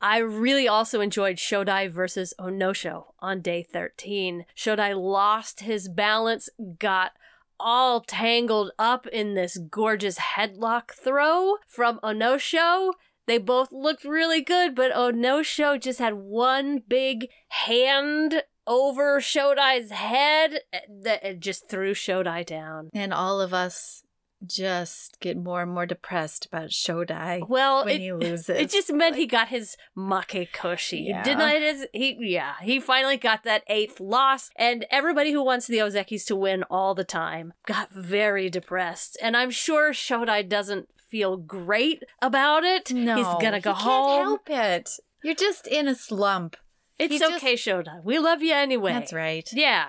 [0.04, 4.44] I really also enjoyed Shodai versus Onosho on day 13.
[4.54, 7.12] Shodai lost his balance, got
[7.58, 12.92] all tangled up in this gorgeous headlock throw from Onosho.
[13.26, 20.60] They both looked really good, but Onosho just had one big hand over Shodai's head
[21.02, 22.90] that just threw Shodai down.
[22.92, 24.04] and all of us
[24.46, 28.48] just get more and more depressed about Shodai Well, when it, he loses.
[28.50, 31.06] It just meant he got his makekoshi.
[31.06, 31.22] Yeah.
[31.22, 35.66] He denied his he yeah, he finally got that eighth loss and everybody who wants
[35.66, 39.16] the Ozekis to win all the time got very depressed.
[39.22, 42.92] And I'm sure Shodai doesn't feel great about it.
[42.92, 44.06] no, He's gonna go he home.
[44.06, 44.90] Can't help it.
[45.22, 46.56] You're just in a slump.
[46.98, 48.02] It's he just- okay, Shodai.
[48.04, 48.92] We love you anyway.
[48.92, 49.48] That's right.
[49.52, 49.86] Yeah.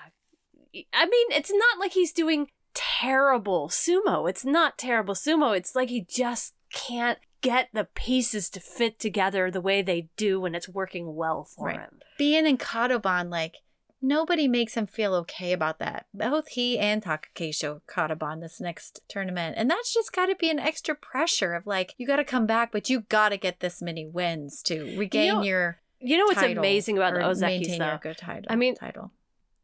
[0.94, 4.30] I mean, it's not like he's doing terrible sumo.
[4.30, 5.56] It's not terrible sumo.
[5.58, 10.40] It's like he just can't get the pieces to fit together the way they do
[10.40, 11.80] when it's working well for Right.
[11.80, 12.00] him.
[12.18, 13.58] Being in Kadoban, like
[14.02, 16.06] nobody makes him feel okay about that.
[16.14, 20.60] Both he and Takakeisho Kadoban this next tournament, and that's just got to be an
[20.60, 23.82] extra pressure of like you got to come back, but you got to get this
[23.82, 25.82] many wins to regain know, your.
[26.00, 28.00] You know what's amazing about the Ozekis though?
[28.04, 28.46] your title.
[28.50, 29.12] I mean, title.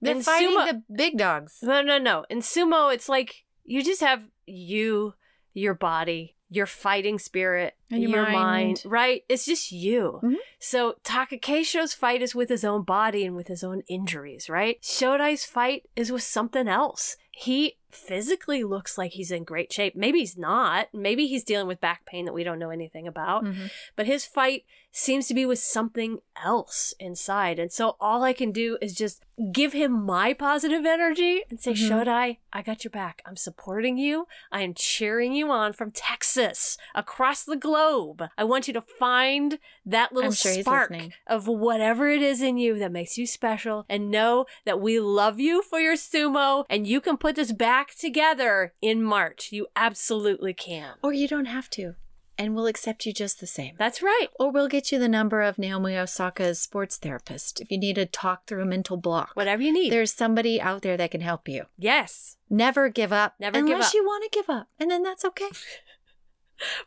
[0.02, 1.60] They're in fighting sumo- the big dogs.
[1.62, 2.26] No, no, no.
[2.30, 5.14] In sumo, it's like you just have you,
[5.54, 8.82] your body, your fighting spirit, And your mind.
[8.86, 9.24] right?
[9.30, 10.20] It's just you.
[10.24, 10.36] Mhm.
[10.60, 14.82] So Takakeisho's fight is with his own body and with his own injuries, right?
[14.82, 17.18] Shodai's fight is with something else.
[17.34, 19.96] he physically looks like he's in great shape.
[19.96, 20.88] Maybe he's not.
[20.94, 23.44] Maybe he's dealing with back pain that we don't know anything about.
[23.44, 23.72] Mhm.
[23.96, 27.60] But his fight seems to be with something else inside.
[27.60, 29.24] And so all I can do is just
[29.54, 31.90] give him my positive energy and say, Mhm.
[31.90, 33.22] Shodai, I got your back.
[33.26, 34.28] I'm supporting you.
[34.52, 38.24] I am cheering you on from Texas across the globe.
[38.38, 40.92] I want you to find that little sure spark
[41.26, 45.40] of whatever it is in you that makes you special and know that we love
[45.40, 49.52] you for your sumo and you can put this back together in March.
[49.52, 50.94] You absolutely can.
[51.04, 51.96] Or you don't have to,
[52.38, 53.76] and we'll accept you just the same.
[53.78, 54.28] That's right.
[54.40, 58.06] Or we'll get you the number of Naomi Osaka's sports therapist if you need to
[58.06, 59.32] talk through a mental block.
[59.34, 59.92] Whatever you need.
[59.92, 61.66] There's somebody out there that can help you.
[61.78, 62.38] yes.
[62.54, 63.36] Never give up.
[63.40, 63.72] Never give up.
[63.76, 65.48] unless you want to give up, and then that's okay.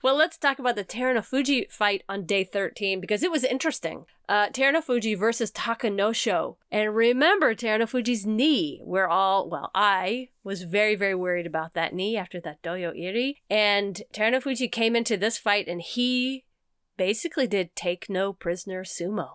[0.03, 4.05] Well, let's talk about the Terunofuji fight on day 13 because it was interesting.
[4.29, 6.57] Uh, Terunofuji versus Takanosho.
[6.71, 8.81] And remember Terunofuji's knee.
[8.85, 13.43] We're all, well, I was very, very worried about that knee after that Dohyo Iri.
[13.51, 16.45] And Terunofuji came into this fight and he
[16.97, 19.29] basically did take no prisoner sumo.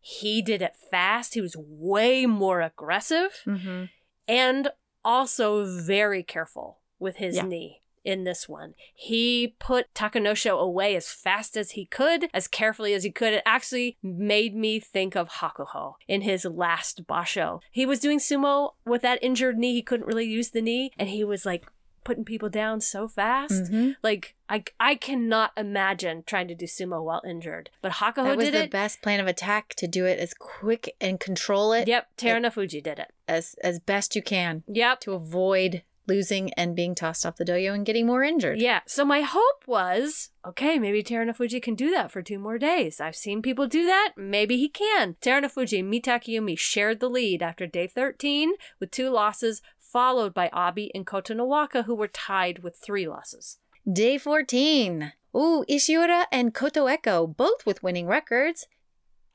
[0.00, 1.34] He did it fast.
[1.34, 3.84] He was way more aggressive Mm-hmm.
[4.28, 4.68] and
[5.04, 7.42] also very careful with his Yeah.
[7.42, 8.74] knee in this one.
[8.94, 13.32] He put Takanosho away as fast as he could, as carefully as he could.
[13.34, 17.60] It actually made me think of Hakuho in his last basho.
[17.70, 19.74] He was doing sumo with that injured knee.
[19.74, 21.66] He couldn't really use the knee, and he was like
[22.04, 23.64] putting people down so fast.
[23.64, 23.90] Mm-hmm.
[24.00, 27.68] Like I, I cannot imagine trying to do sumo while injured.
[27.82, 28.70] But Hakuho That was did the it.
[28.70, 33.00] best plan of attack to do it as quick and control it Yep, Terunofuji did
[33.00, 33.12] it.
[33.26, 35.00] as as best you can Yep.
[35.00, 38.60] to avoid losing and being tossed off the dohyo and getting more injured.
[38.60, 38.80] Yeah.
[38.86, 43.00] So my hope was, okay, maybe Terunofuji can do that for two more days.
[43.00, 44.12] I've seen people do that.
[44.16, 45.16] Maybe he can.
[45.20, 50.90] Terunofuji and Mitakeumi shared the lead after day 13 with two losses, followed by Abi
[50.94, 53.58] and Kotonowaka, who were tied with three losses.
[53.90, 55.12] Day 14.
[55.36, 58.66] Ooh, Ishiura and Kotoeko, both with winning records,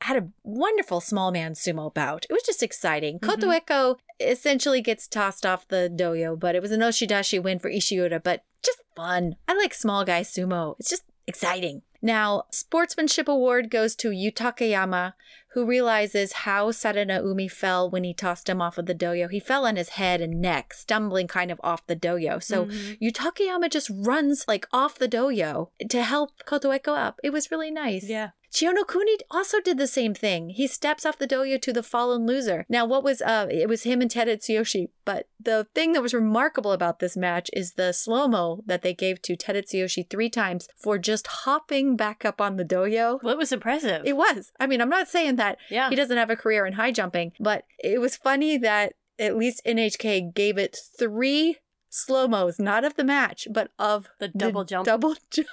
[0.02, 2.26] had a wonderful small man sumo bout.
[2.28, 3.18] It was just exciting.
[3.18, 8.22] Kotoeko essentially gets tossed off the dohyo, but it was an Oshidashi win for Ishiura,
[8.22, 9.36] but just fun.
[9.48, 10.76] I like small guy sumo.
[10.78, 11.82] It's just exciting.
[12.04, 15.12] Now, sportsmanship award goes to Yutakayama,
[15.54, 19.30] who realizes how Sadanoumi fell when he tossed him off of the dohyo.
[19.30, 22.42] He fell on his head and neck, stumbling kind of off the dohyo.
[22.42, 22.98] So Mhm.
[23.00, 27.20] Yutakayama just runs like off the dohyo to help Kotoeko up.
[27.22, 28.08] It was really nice.
[28.08, 28.30] Yeah.
[28.52, 30.50] Chiyonokuni also did the same thing.
[30.50, 32.66] He steps off the dohyo to the fallen loser.
[32.68, 36.72] Now, what was uh it was him and Terutsuyoshi, but the thing that was remarkable
[36.72, 41.26] about this match is the slow-mo that they gave to Terutsuyoshi three times for just
[41.26, 43.22] hopping back up on the dohyo.
[43.22, 44.02] Well, it was impressive.
[44.04, 44.52] It was.
[44.60, 45.88] I mean, I'm not saying that yeah.
[45.88, 49.62] he doesn't have a career in high jumping, but it was funny that at least
[49.66, 54.86] NHK gave it three slow mos, not of the match, but of The double jump.
[54.86, 55.48] double jump,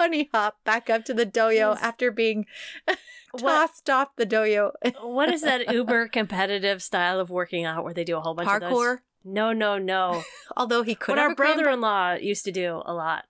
[0.00, 1.78] bunny hop back up to the dohyo Yes.
[1.82, 2.46] after being
[3.32, 4.72] What, tossed off the dohyo.
[5.02, 8.48] what is that uber competitive style of working out where they do a whole bunch
[8.50, 8.70] of those?
[8.72, 8.98] Parkour.
[9.24, 10.22] No, no, no.
[10.56, 13.24] Although he could what our brother-in-law used to do a lot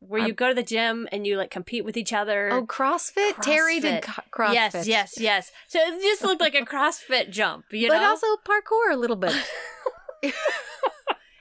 [0.00, 3.40] where you go to the gym and you like compete with each other Oh, CrossFit.
[3.40, 4.30] Terry did CrossFit.
[4.30, 4.54] co- CrossFit.
[4.54, 8.08] yes yes yes so it just looked like a crossfit jump you but know But
[8.10, 9.34] also parkour a little bit.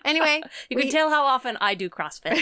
[0.06, 2.40] anyway, you can tell how often i do crossfit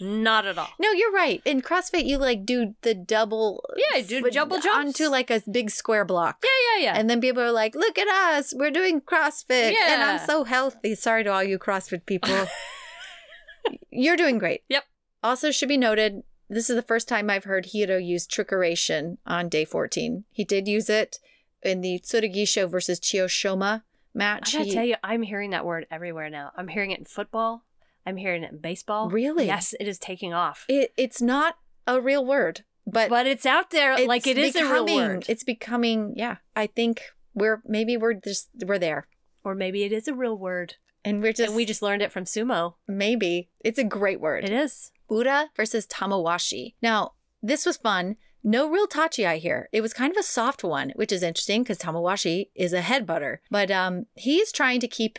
[0.00, 1.42] not at all No, you're right.
[1.44, 3.64] In CrossFit, you like do the double.
[3.76, 5.00] Yeah, you do double jumps.
[5.00, 6.44] onto like a big square block.
[6.44, 10.02] yeah yeah yeah And then people are like, "Look at us, we're doing CrossFit, and
[10.02, 12.34] I'm so healthy." Sorry to all you CrossFit people.
[13.90, 14.62] you're doing great.
[14.68, 14.84] Yep.
[15.22, 19.48] Also, should be noted, this is the first time I've heard Hiro use trickeration on
[19.48, 20.24] day 14.
[20.30, 21.18] He did use it
[21.62, 23.82] in the Tsurugisho versus Chiyoshoma
[24.14, 24.54] match.
[24.54, 27.04] i gotta He- tell you i'm hearing that word everywhere now i'm hearing it in
[27.04, 27.64] football
[28.06, 29.46] i'm hearing it in baseball Really?
[29.46, 33.70] yes it is taking off it, it's not a real word, but but it's out
[33.70, 36.36] there it's like it is a real word It's becoming, yeah.
[36.54, 37.02] I think
[37.34, 39.08] we're maybe we're just we're there,
[39.42, 42.12] or maybe it is a real word and we're just and we just learned it
[42.12, 44.44] from sumo maybe it's a great word.
[44.44, 46.74] it is Ura versus Tamawashi.
[46.80, 48.16] Now this was fun.
[48.42, 49.68] No real tachi here.
[49.72, 53.38] It was kind of a soft one, which is interesting because Tamawashi is a headbutter.
[53.50, 55.18] But um, he's trying to keep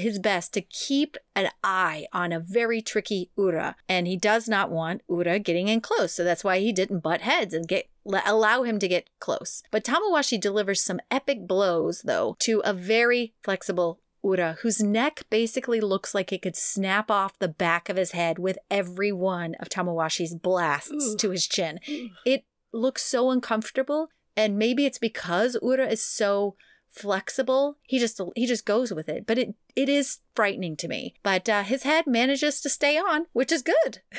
[0.00, 4.70] his best to keep an eye on a very tricky Ura, and he does not
[4.70, 6.12] want Ura getting in close.
[6.12, 7.88] So that's why he didn't butt heads and get
[8.26, 9.62] allow him to get close.
[9.70, 15.80] But Tamawashi delivers some epic blows though to a very flexible Ura, whose neck basically
[15.80, 19.68] looks like it could snap off the back of his head with every one of
[19.68, 21.16] Tamawashi's blasts Ooh.
[21.16, 21.80] to his chin.
[22.26, 26.56] It looks so uncomfortable, and maybe it's because Ura is so
[26.90, 27.76] flexible.
[27.82, 31.14] He just he just goes with it, but it it is frightening to me.
[31.22, 34.00] But uh, his head manages to stay on, which is good.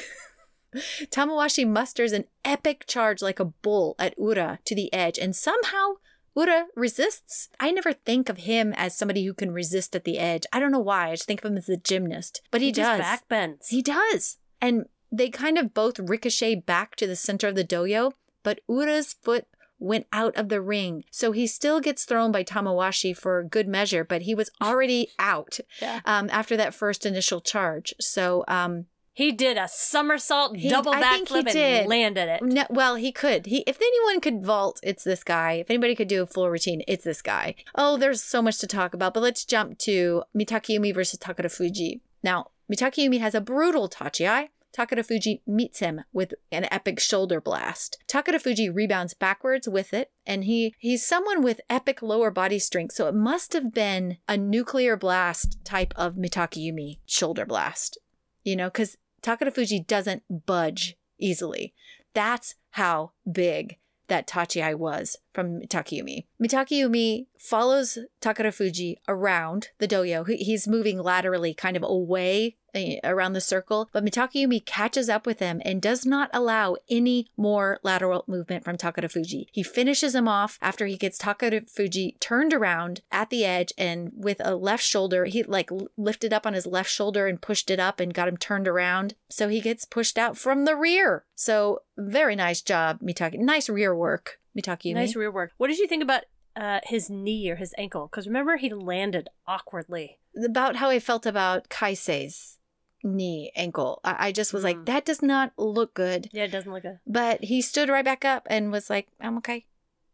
[0.76, 5.96] Tamawashi musters an epic charge like a bull at Ura to the edge, and somehow
[6.36, 7.50] Ura resists.
[7.60, 10.44] I never think of him as somebody who can resist at the edge.
[10.54, 11.10] I don't know why.
[11.10, 13.06] I just think of him as a gymnast, but he, He just does.
[13.06, 13.68] backbends.
[13.68, 14.38] He does.
[14.62, 19.14] And they kind of both ricochet back to the center of the dohyo, but Ura's
[19.22, 19.46] foot
[19.82, 21.04] went out of the ring.
[21.12, 25.60] So he still gets thrown by Tamawashi for good measure, but he was already out
[25.82, 26.00] Yeah.
[26.06, 27.94] um, after that first initial charge.
[28.00, 31.80] So, um, He did a somersault, He- double I think he backflip, did.
[31.82, 32.42] and landed it.
[32.44, 33.46] no, well, he could.
[33.48, 35.54] He, if anyone could vault, it's this guy.
[35.54, 37.56] If anybody could do a full routine, it's this guy.
[37.76, 42.00] Oh, there's so much to talk about, but let's jump to Mitakeumi versus Takarafuji.
[42.24, 44.50] Now, Mitakeumi has a brutal tachiai.
[44.76, 47.98] Takarafuji meets him with an epic shoulder blast.
[48.08, 53.08] Takarafuji rebounds backwards with it, and he he's someone with epic lower body strength, so
[53.08, 57.98] it must have been a nuclear blast type of Mitakeumi shoulder blast.
[58.44, 61.74] You know, because Takarafuji doesn't budge easily.
[62.14, 66.26] That's how big that Tachiai was from Mitakeumi.
[66.42, 70.28] Mitakeumi follows Takarafuji around the dohyo.
[70.28, 75.26] He- He's moving laterally, kind of away eh, around the circle, but Mitakeumi catches up
[75.26, 79.46] with him and does not allow any more lateral movement from Takarafuji.
[79.52, 84.38] He finishes him off after he gets Takarafuji turned around at the edge and with
[84.44, 88.00] a left shoulder, he like lifted up on his left shoulder and pushed it up
[88.00, 89.16] and got him turned around.
[89.30, 91.26] So he gets pushed out from the rear.
[91.36, 93.38] So very nice job, Mitake.
[93.38, 94.94] Nice rear work, Mitakeumi.
[94.96, 95.52] Nice rear work.
[95.58, 96.24] What did you think about
[96.56, 98.08] uh, his knee or his ankle?
[98.08, 100.20] Because remember, he landed awkwardly.
[100.46, 102.58] about how I felt about Kaisei's
[103.04, 104.00] knee ankle.
[104.04, 104.86] I, I just was like, Mm.
[104.86, 106.30] that does not look good.
[106.32, 107.00] Yeah, it doesn't look good.
[107.08, 109.66] But he stood right back up and was like, I'm okay.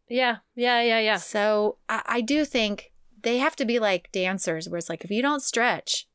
[0.10, 1.18] Yeah, yeah, yeah, yeah.
[1.18, 2.92] So I, I do think
[3.24, 6.08] they have to be like dancers, where it's like, if you don't stretch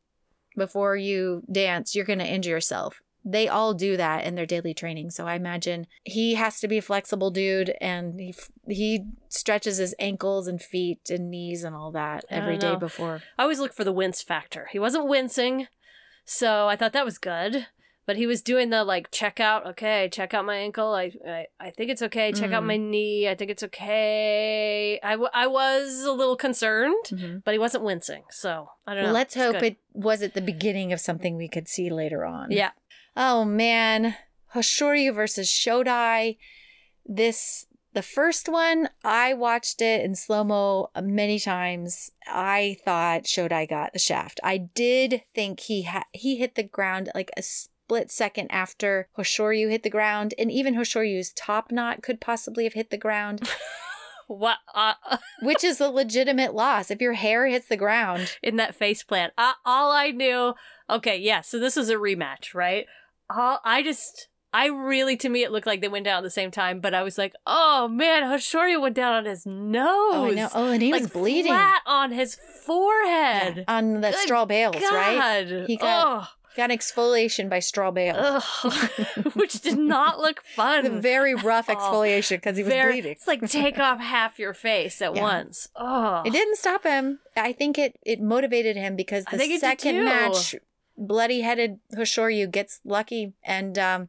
[0.56, 3.01] before you dance, you're going to injure yourself.
[3.24, 5.10] They all do that in their daily training.
[5.10, 8.34] So I imagine he has to be a flexible dude and he,
[8.68, 13.22] he stretches his ankles and feet and knees and all that every day before.
[13.38, 14.68] I always look for the wince factor.
[14.72, 15.68] He wasn't wincing,
[16.24, 17.66] so I thought that was good.
[18.04, 19.64] But he was doing the like check out.
[19.64, 20.92] Okay, check out my ankle.
[20.92, 22.32] I I, I think it's okay.
[22.32, 22.66] Check out Mm.
[22.66, 23.28] my knee.
[23.28, 24.98] I think it's okay.
[25.04, 27.44] I, w- I was a little concerned, Mhm.
[27.44, 28.24] but he wasn't wincing.
[28.30, 29.12] So I don't know.
[29.12, 29.62] Let's hope good.
[29.64, 32.50] it was at the beginning of something we could see later on.
[32.50, 32.70] Yeah.
[33.16, 34.16] Oh man,
[34.54, 36.38] Hoshoryu versus Shodai.
[37.04, 42.10] This the first one I watched it in slow mo many times.
[42.26, 44.40] I thought Shodai got the shaft.
[44.42, 49.70] I did think he ha- he hit the ground like a split second after Hoshoryu
[49.70, 53.46] hit the ground, and even Hoshoryu's top knot could possibly have hit the ground,
[54.26, 54.94] What uh,
[55.42, 58.36] which is a legitimate loss if your hair hits the ground.
[58.42, 59.34] in that face plant?
[59.36, 60.54] Uh, all I knew.
[60.88, 61.42] Okay, yeah.
[61.42, 62.86] So this is a rematch, right?
[63.30, 64.28] All I just.
[64.54, 66.92] I really, to me, it looked like they went down at the same time, but
[66.92, 69.86] I was like, "Oh man, Hoshoryu went down on his nose.
[70.14, 70.48] Oh, I know.
[70.54, 73.64] Oh, and he like was bleeding flat on his forehead.
[73.68, 75.64] on the Good straw bales, right?
[75.66, 77.90] He got- Got an exfoliation by straw.
[77.96, 78.42] Ugh.
[79.32, 80.84] which did not look fun.
[80.84, 83.12] The very rough Oh, exfoliation because he was Very- bleeding.
[83.12, 85.22] It's like take off half your face at Yeah.
[85.22, 85.68] once.
[85.74, 87.20] Oh, It didn't stop him.
[87.38, 90.54] I think it it motivated him because the second match,
[90.96, 94.08] bloody headed Hoshoryu gets lucky and um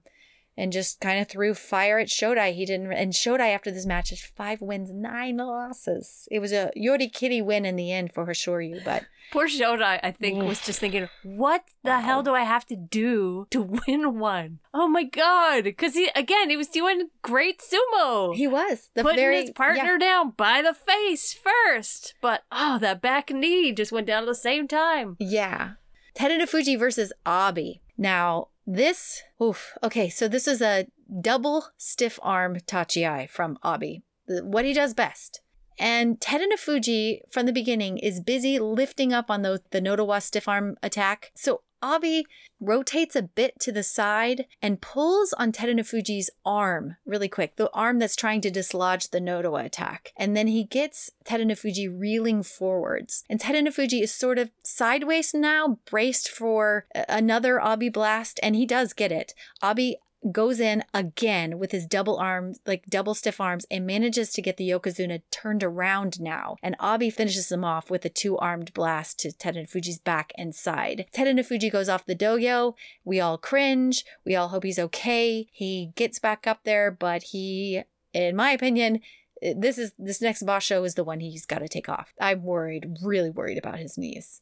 [0.55, 2.53] and just kind of threw fire at Shodai.
[2.53, 6.27] He didn't and Shodai after this match is five wins, nine losses.
[6.29, 10.43] It was a Yorikiri win in the end for Hoshoryu, but Poor Shodai, I think,
[10.43, 12.01] was just thinking, what the Wow.
[12.01, 14.59] hell do I have to do to win one?
[14.75, 15.63] Oh my god!
[15.63, 18.35] Because he again, he was doing great sumo.
[18.35, 22.13] he was the putting very his partner down by the face first.
[22.21, 25.15] But oh, that back knee just went down at the same time.
[25.19, 25.71] Yeah.
[26.15, 27.81] Terunofuji versus Abi.
[27.97, 30.87] Now, this, oof, okay, so this is a
[31.21, 35.41] double stiff arm tachiai from Abi, what he does best.
[35.79, 40.77] And Terunofuji, from the beginning, is busy lifting up on the, the Nodowa stiff arm
[40.83, 41.31] attack.
[41.35, 42.25] So Abi
[42.61, 47.99] rotates a bit to the side and pulls on Terunofuji's arm really quick, the arm
[47.99, 50.13] that's trying to dislodge the Nodowa attack.
[50.15, 53.25] And then he gets Terunofuji reeling forwards.
[53.29, 58.93] And Terunofuji is sort of sideways now, braced for another Abi blast, and he does
[58.93, 59.33] get it.
[59.61, 59.97] Abi
[60.31, 64.57] goes in again with his double arms, like double stiff arms, and manages to get
[64.57, 66.55] the Yokozuna turned around now.
[66.63, 71.05] And Abi finishes him off with a two armed blast to Terunofuji's back and side.
[71.15, 72.75] Terunofuji goes off the dohyo.
[73.03, 74.05] We all cringe.
[74.25, 75.47] We all hope he's okay.
[75.51, 79.01] He gets back up there, but he, in my opinion,
[79.41, 82.13] this is this next Basho is the one he's got to take off.
[82.19, 84.41] I'm worried, really worried about his knees.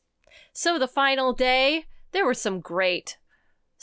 [0.54, 3.18] So the final day, there were some great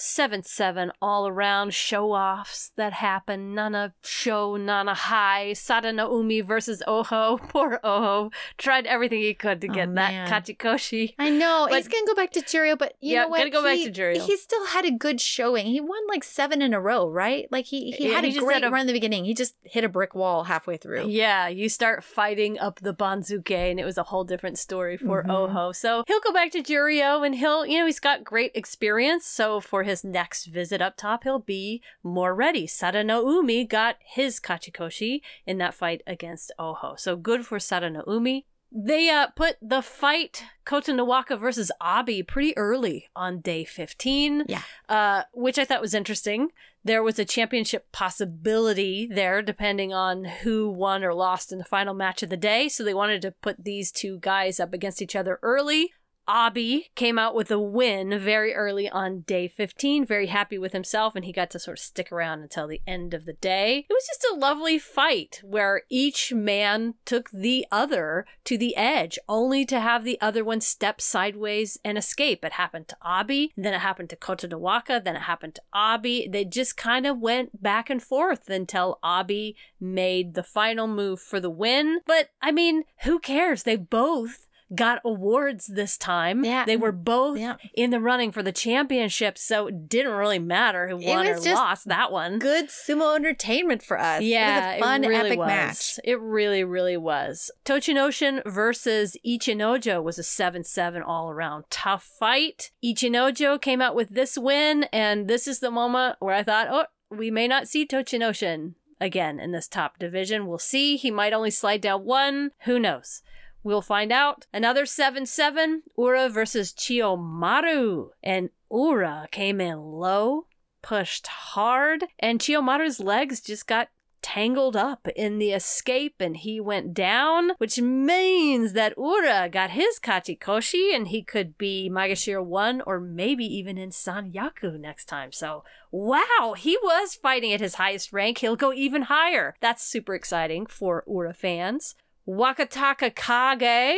[0.00, 3.56] 7 7 all around show offs that happened.
[3.56, 5.50] Nana show, Nana high.
[5.54, 7.38] Sadanoumi versus Oho.
[7.48, 8.30] Poor Oho.
[8.58, 10.28] Tried everything he could to Oh, get that man.
[10.30, 11.14] Kachikoshi.
[11.18, 13.38] I know But- he's gonna go back to Juryo, but you Yeah, know what?
[13.38, 14.24] gotta go back He- to Juryo.
[14.24, 15.66] He still had a good showing.
[15.66, 17.48] He won like seven in a row, right?
[17.50, 19.24] Like he he Yeah, had he a great had a- run in the beginning.
[19.24, 21.08] He just hit a brick wall halfway through.
[21.08, 25.24] Yeah, you start fighting up the Banzuke, and it was a whole different story for
[25.24, 25.30] Mhm.
[25.30, 25.72] Oho.
[25.72, 29.26] So he'll go back to Juryo, and he'll, you know, he's got great experience.
[29.26, 32.66] So for his next visit up top, he'll be more ready.
[32.68, 36.94] Sada no Umi got his Kachikoshi in that fight against Oho.
[36.96, 38.46] So good for Sada no Umi.
[38.70, 44.60] They uh, put the fight Kotonowaka versus Abi pretty early on day 15 Yeah.
[44.90, 46.48] uh, which I thought was interesting.
[46.84, 51.94] There was a championship possibility there, depending on who won or lost in the final
[51.94, 52.68] match of the day.
[52.68, 55.92] So they wanted to put these two guys up against each other early.
[56.28, 61.16] Abi came out with a win very early on day 15, very happy with himself,
[61.16, 63.86] and he got to sort of stick around until the end of the day.
[63.88, 69.18] It was just a lovely fight where each man took the other to the edge,
[69.26, 72.44] only to have the other one step sideways and escape.
[72.44, 76.28] It happened to Abi, then it happened to Kotonowaka, then it happened to Abi.
[76.28, 81.40] They just kind of went back and forth until Abi made the final move for
[81.40, 82.00] the win.
[82.04, 83.62] But I mean, who cares?
[83.62, 86.44] They both got awards this time.
[86.44, 86.64] Yeah.
[86.64, 87.56] They were both Yeah.
[87.74, 91.88] in the running for the championship, so it didn't really matter who won or lost
[91.88, 92.38] that one.
[92.38, 94.22] Good sumo entertainment for us.
[94.22, 95.46] Yeah, it was a fun, really epic was.
[95.46, 96.00] match.
[96.04, 97.50] It really, really was.
[97.64, 102.70] Tochinoshin versus Ichinojo was a 7 7 all around tough fight.
[102.84, 106.84] Ichinojo came out with this win, and this is the moment where I thought, oh,
[107.10, 110.46] we may not see Tochinoshin again in this top division.
[110.46, 110.96] We'll see.
[110.96, 112.50] He might only slide down one.
[112.64, 113.22] Who knows?
[113.62, 114.46] We'll find out.
[114.52, 118.10] Another 7 7, Ura versus Chiyomaru.
[118.22, 120.46] And Ura came in low,
[120.82, 123.88] pushed hard, and Chiyomaru's legs just got
[124.22, 129.98] tangled up in the escape and he went down, which means that Ura got his
[129.98, 135.32] Kachikoshi and he could be Maegashira 1 or maybe even in Sanyaku next time.
[135.32, 138.38] So, wow, he was fighting at his highest rank.
[138.38, 139.54] He'll go even higher.
[139.60, 141.94] That's super exciting for Ura fans.
[142.28, 143.96] Wakatakakage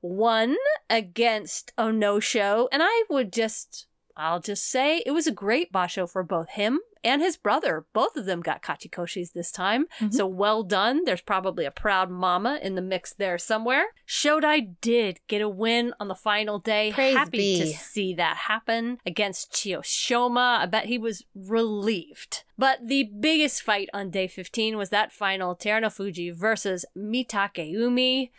[0.00, 0.56] won
[0.88, 6.22] against Onosho, and I would just I'll just say it was a great basho for
[6.22, 7.84] both him and his brother.
[7.92, 9.86] Both of them got kachikoshis this time.
[10.00, 10.12] Mhm.
[10.12, 11.04] So well done.
[11.04, 13.86] There's probably a proud mama in the mix there somewhere.
[14.06, 16.92] Shodai did get a win on the final day.
[16.92, 20.58] Praise Happy to see that happen against Chiyoshoma.
[20.58, 22.44] I bet he was relieved.
[22.58, 28.30] But the biggest fight on day 15 was that final Terunofuji versus Mitakeumi.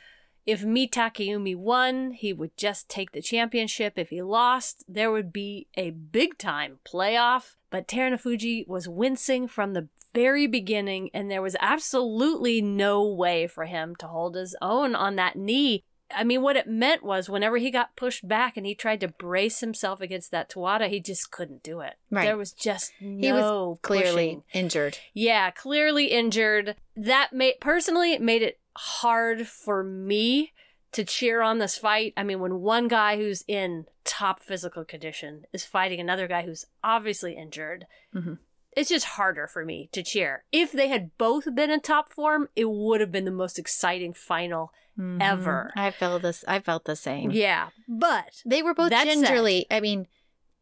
[0.45, 3.93] If Mitakeumi won, he would just take the championship.
[3.97, 7.55] If he lost, there would be a big time playoff.
[7.69, 13.65] But Terunofuji was wincing from the very beginning, and there was absolutely no way for
[13.65, 15.83] him to hold his own on that knee.
[16.15, 19.07] I mean, what it meant was whenever he got pushed back and he tried to
[19.07, 21.95] brace himself against that tawara, he just couldn't do it.
[22.11, 22.25] Right.
[22.25, 24.43] There was just no He was clearly pushing.
[24.53, 24.99] injured.
[25.15, 26.75] Yeah, clearly injured.
[26.95, 30.51] That made personally it made it hard for me
[30.91, 32.13] to cheer on this fight.
[32.15, 36.65] I mean, when one guy who's in top physical condition is fighting another guy who's
[36.83, 38.37] obviously injured, Mhm.
[38.75, 40.43] it's just harder for me to cheer.
[40.51, 44.13] If they had both been in top form, it would have been the most exciting
[44.13, 45.17] final Mhm.
[45.21, 45.71] ever.
[45.75, 46.43] I felt this.
[46.47, 47.31] I felt the same.
[47.31, 49.65] Yeah, but They were both That said- gingerly.
[49.71, 50.07] I mean,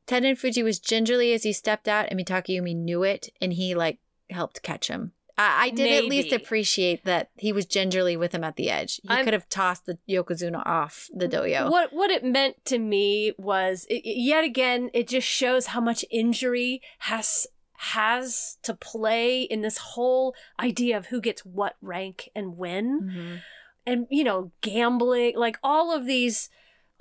[0.07, 3.99] Terunofuji was gingerly as he stepped out, and Mitakeumi knew it, and he like
[4.30, 5.14] helped catch him.
[5.41, 8.99] I, I did at least appreciate that he was gingerly with him at the edge.
[9.03, 11.69] He I'm- could have tossed the Yokozuna off the dohyo.
[11.69, 16.03] What what it meant to me was it, yet again it just shows how much
[16.11, 22.55] injury has has to play in this whole idea of who gets what rank and
[22.55, 23.41] when Mhm.
[23.87, 26.49] and you know gambling like all of these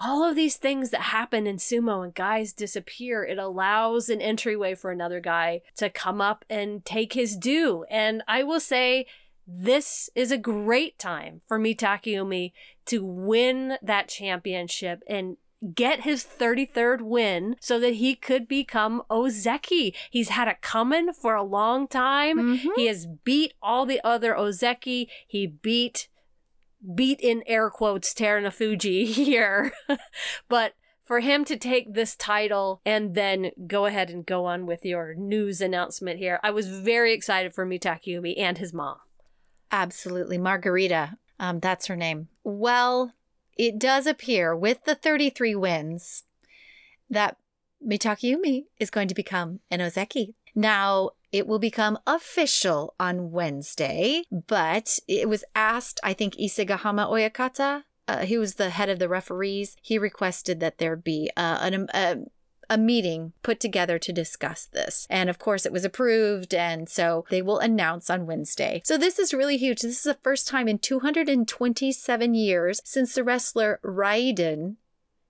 [0.00, 4.74] all of these things that happen in sumo and guys disappear it allows an entryway
[4.74, 9.06] for another guy to come up and take his due and i will say
[9.46, 12.52] this is a great time for Mitakeumi
[12.86, 15.38] to win that championship and
[15.74, 19.92] get his 33rd win so that he could become Ozeki.
[20.08, 22.38] He's had it coming for a long time.
[22.58, 22.70] Mhm.
[22.76, 25.08] He has beat all the other Ozeki.
[25.26, 26.08] He beat
[26.94, 29.72] beat in air quotes Terunofuji here.
[30.48, 30.74] but
[31.04, 35.14] for him to take this title and then go ahead and go on with your
[35.14, 38.96] news announcement here, I was very excited for Mitakeumi and his mom.
[39.72, 40.38] Absolutely.
[40.38, 41.18] Margarita.
[41.38, 42.28] Um, that's her name.
[42.44, 43.14] Well,
[43.56, 46.24] it does appear with the 33 wins
[47.08, 47.36] that
[47.84, 50.34] Mitakeumi is going to become an Ozeki.
[50.54, 57.84] Now, it will become official on Wednesday, but it was asked, I think Isegahama Oyakata,
[58.08, 61.88] uh, he was the head of the referees, he requested that there be uh, an,
[61.94, 62.16] a,
[62.68, 65.06] a meeting put together to discuss this.
[65.10, 66.54] And of course, it was approved.
[66.54, 68.82] And so they will announce on Wednesday.
[68.84, 69.82] So this is really huge.
[69.82, 74.76] This is the first time in 227 years since the wrestler Raiden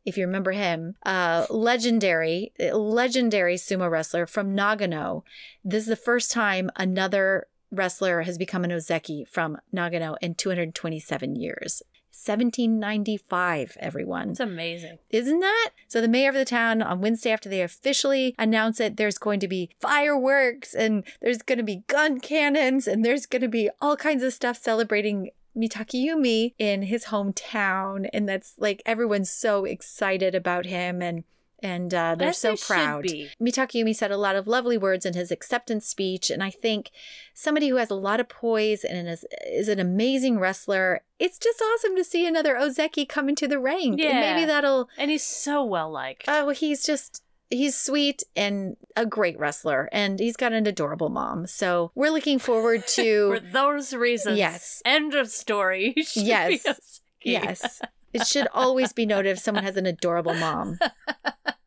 [0.05, 5.23] if you remember him, uh, legendary, legendary sumo wrestler from Nagano.
[5.65, 11.37] This is the first time another wrestler has become an Ozeki from Nagano in 227
[11.37, 11.83] years.
[12.13, 14.31] 1795, everyone.
[14.31, 14.99] It's amazing.
[15.09, 15.71] Isn't that?
[15.89, 19.41] So, the mayor of the town on Wednesday, after they officially announce it, there's going
[19.41, 23.71] to be fireworks and there's going to be gun cannons and there's going to be
[23.81, 28.09] all kinds of stuff celebrating Mitakeumi in his hometown.
[28.13, 31.25] And that's like everyone's so excited about him and
[31.63, 33.03] and uh, they're As so they proud.
[33.03, 33.29] be.
[33.41, 36.91] Mitakeumi said a lot of lovely words in his acceptance speech, and I think
[37.35, 41.03] somebody who has a lot of poise and is, is an amazing wrestler.
[41.19, 44.89] It's just awesome to see another Ozeki come into the rank, and maybe that'll.
[44.97, 46.25] And he's so well liked.
[46.29, 47.23] Oh, he's just.
[47.51, 51.47] He's sweet and a great wrestler, and he's got an adorable mom.
[51.47, 54.39] So we're looking forward to For those reasons.
[54.39, 54.81] Yes.
[54.85, 55.93] End of story.
[55.97, 57.01] He should be Yes.
[57.23, 57.83] Yes.
[58.13, 60.79] It should always be noted if someone has an adorable mom.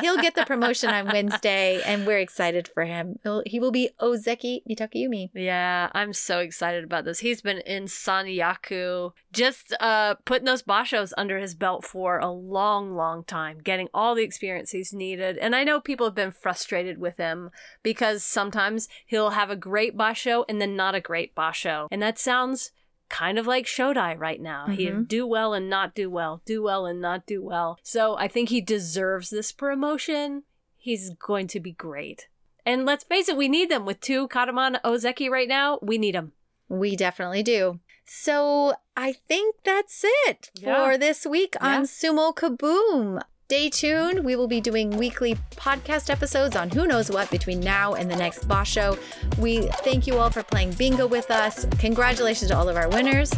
[0.00, 3.18] He'll get the promotion on Wednesday, and we're excited for him.
[3.22, 5.30] He'll, he will be Ozeki Mitakeumi.
[5.34, 7.20] Yeah, I'm so excited about this.
[7.20, 12.94] He's been in Sanyaku, just uh, putting those bashos under his belt for a long,
[12.94, 15.38] long time, getting all the experience he's needed.
[15.38, 17.50] And I know people have been frustrated with him
[17.82, 21.88] because sometimes he'll have a great basho and then not a great basho.
[21.90, 22.72] And that sounds
[23.12, 24.66] kind of like Shodai right now.
[24.66, 25.06] He'd Mhm.
[25.06, 27.78] do well and not do well, do well and not do well.
[27.82, 30.44] So I think he deserves this promotion.
[30.78, 32.26] He's going to be great.
[32.64, 35.78] And let's face it, we need them with two Kadoban Ozeki right now.
[35.82, 36.32] We need them.
[36.68, 37.80] We definitely do.
[38.06, 40.76] So I think that's it Yeah.
[40.84, 41.80] for this week on Yeah.
[41.82, 43.20] Sumo Kaboom.
[43.52, 44.24] Stay tuned.
[44.24, 48.16] We will be doing weekly podcast episodes on who knows what between now and the
[48.16, 48.98] next basho.
[49.36, 51.66] We thank you all for playing bingo with us.
[51.78, 53.30] Congratulations to all of our winners.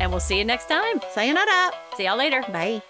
[0.00, 1.00] And we'll see you next time.
[1.12, 1.70] Sayonara.
[1.96, 2.42] See y'all later.
[2.50, 2.82] Bye.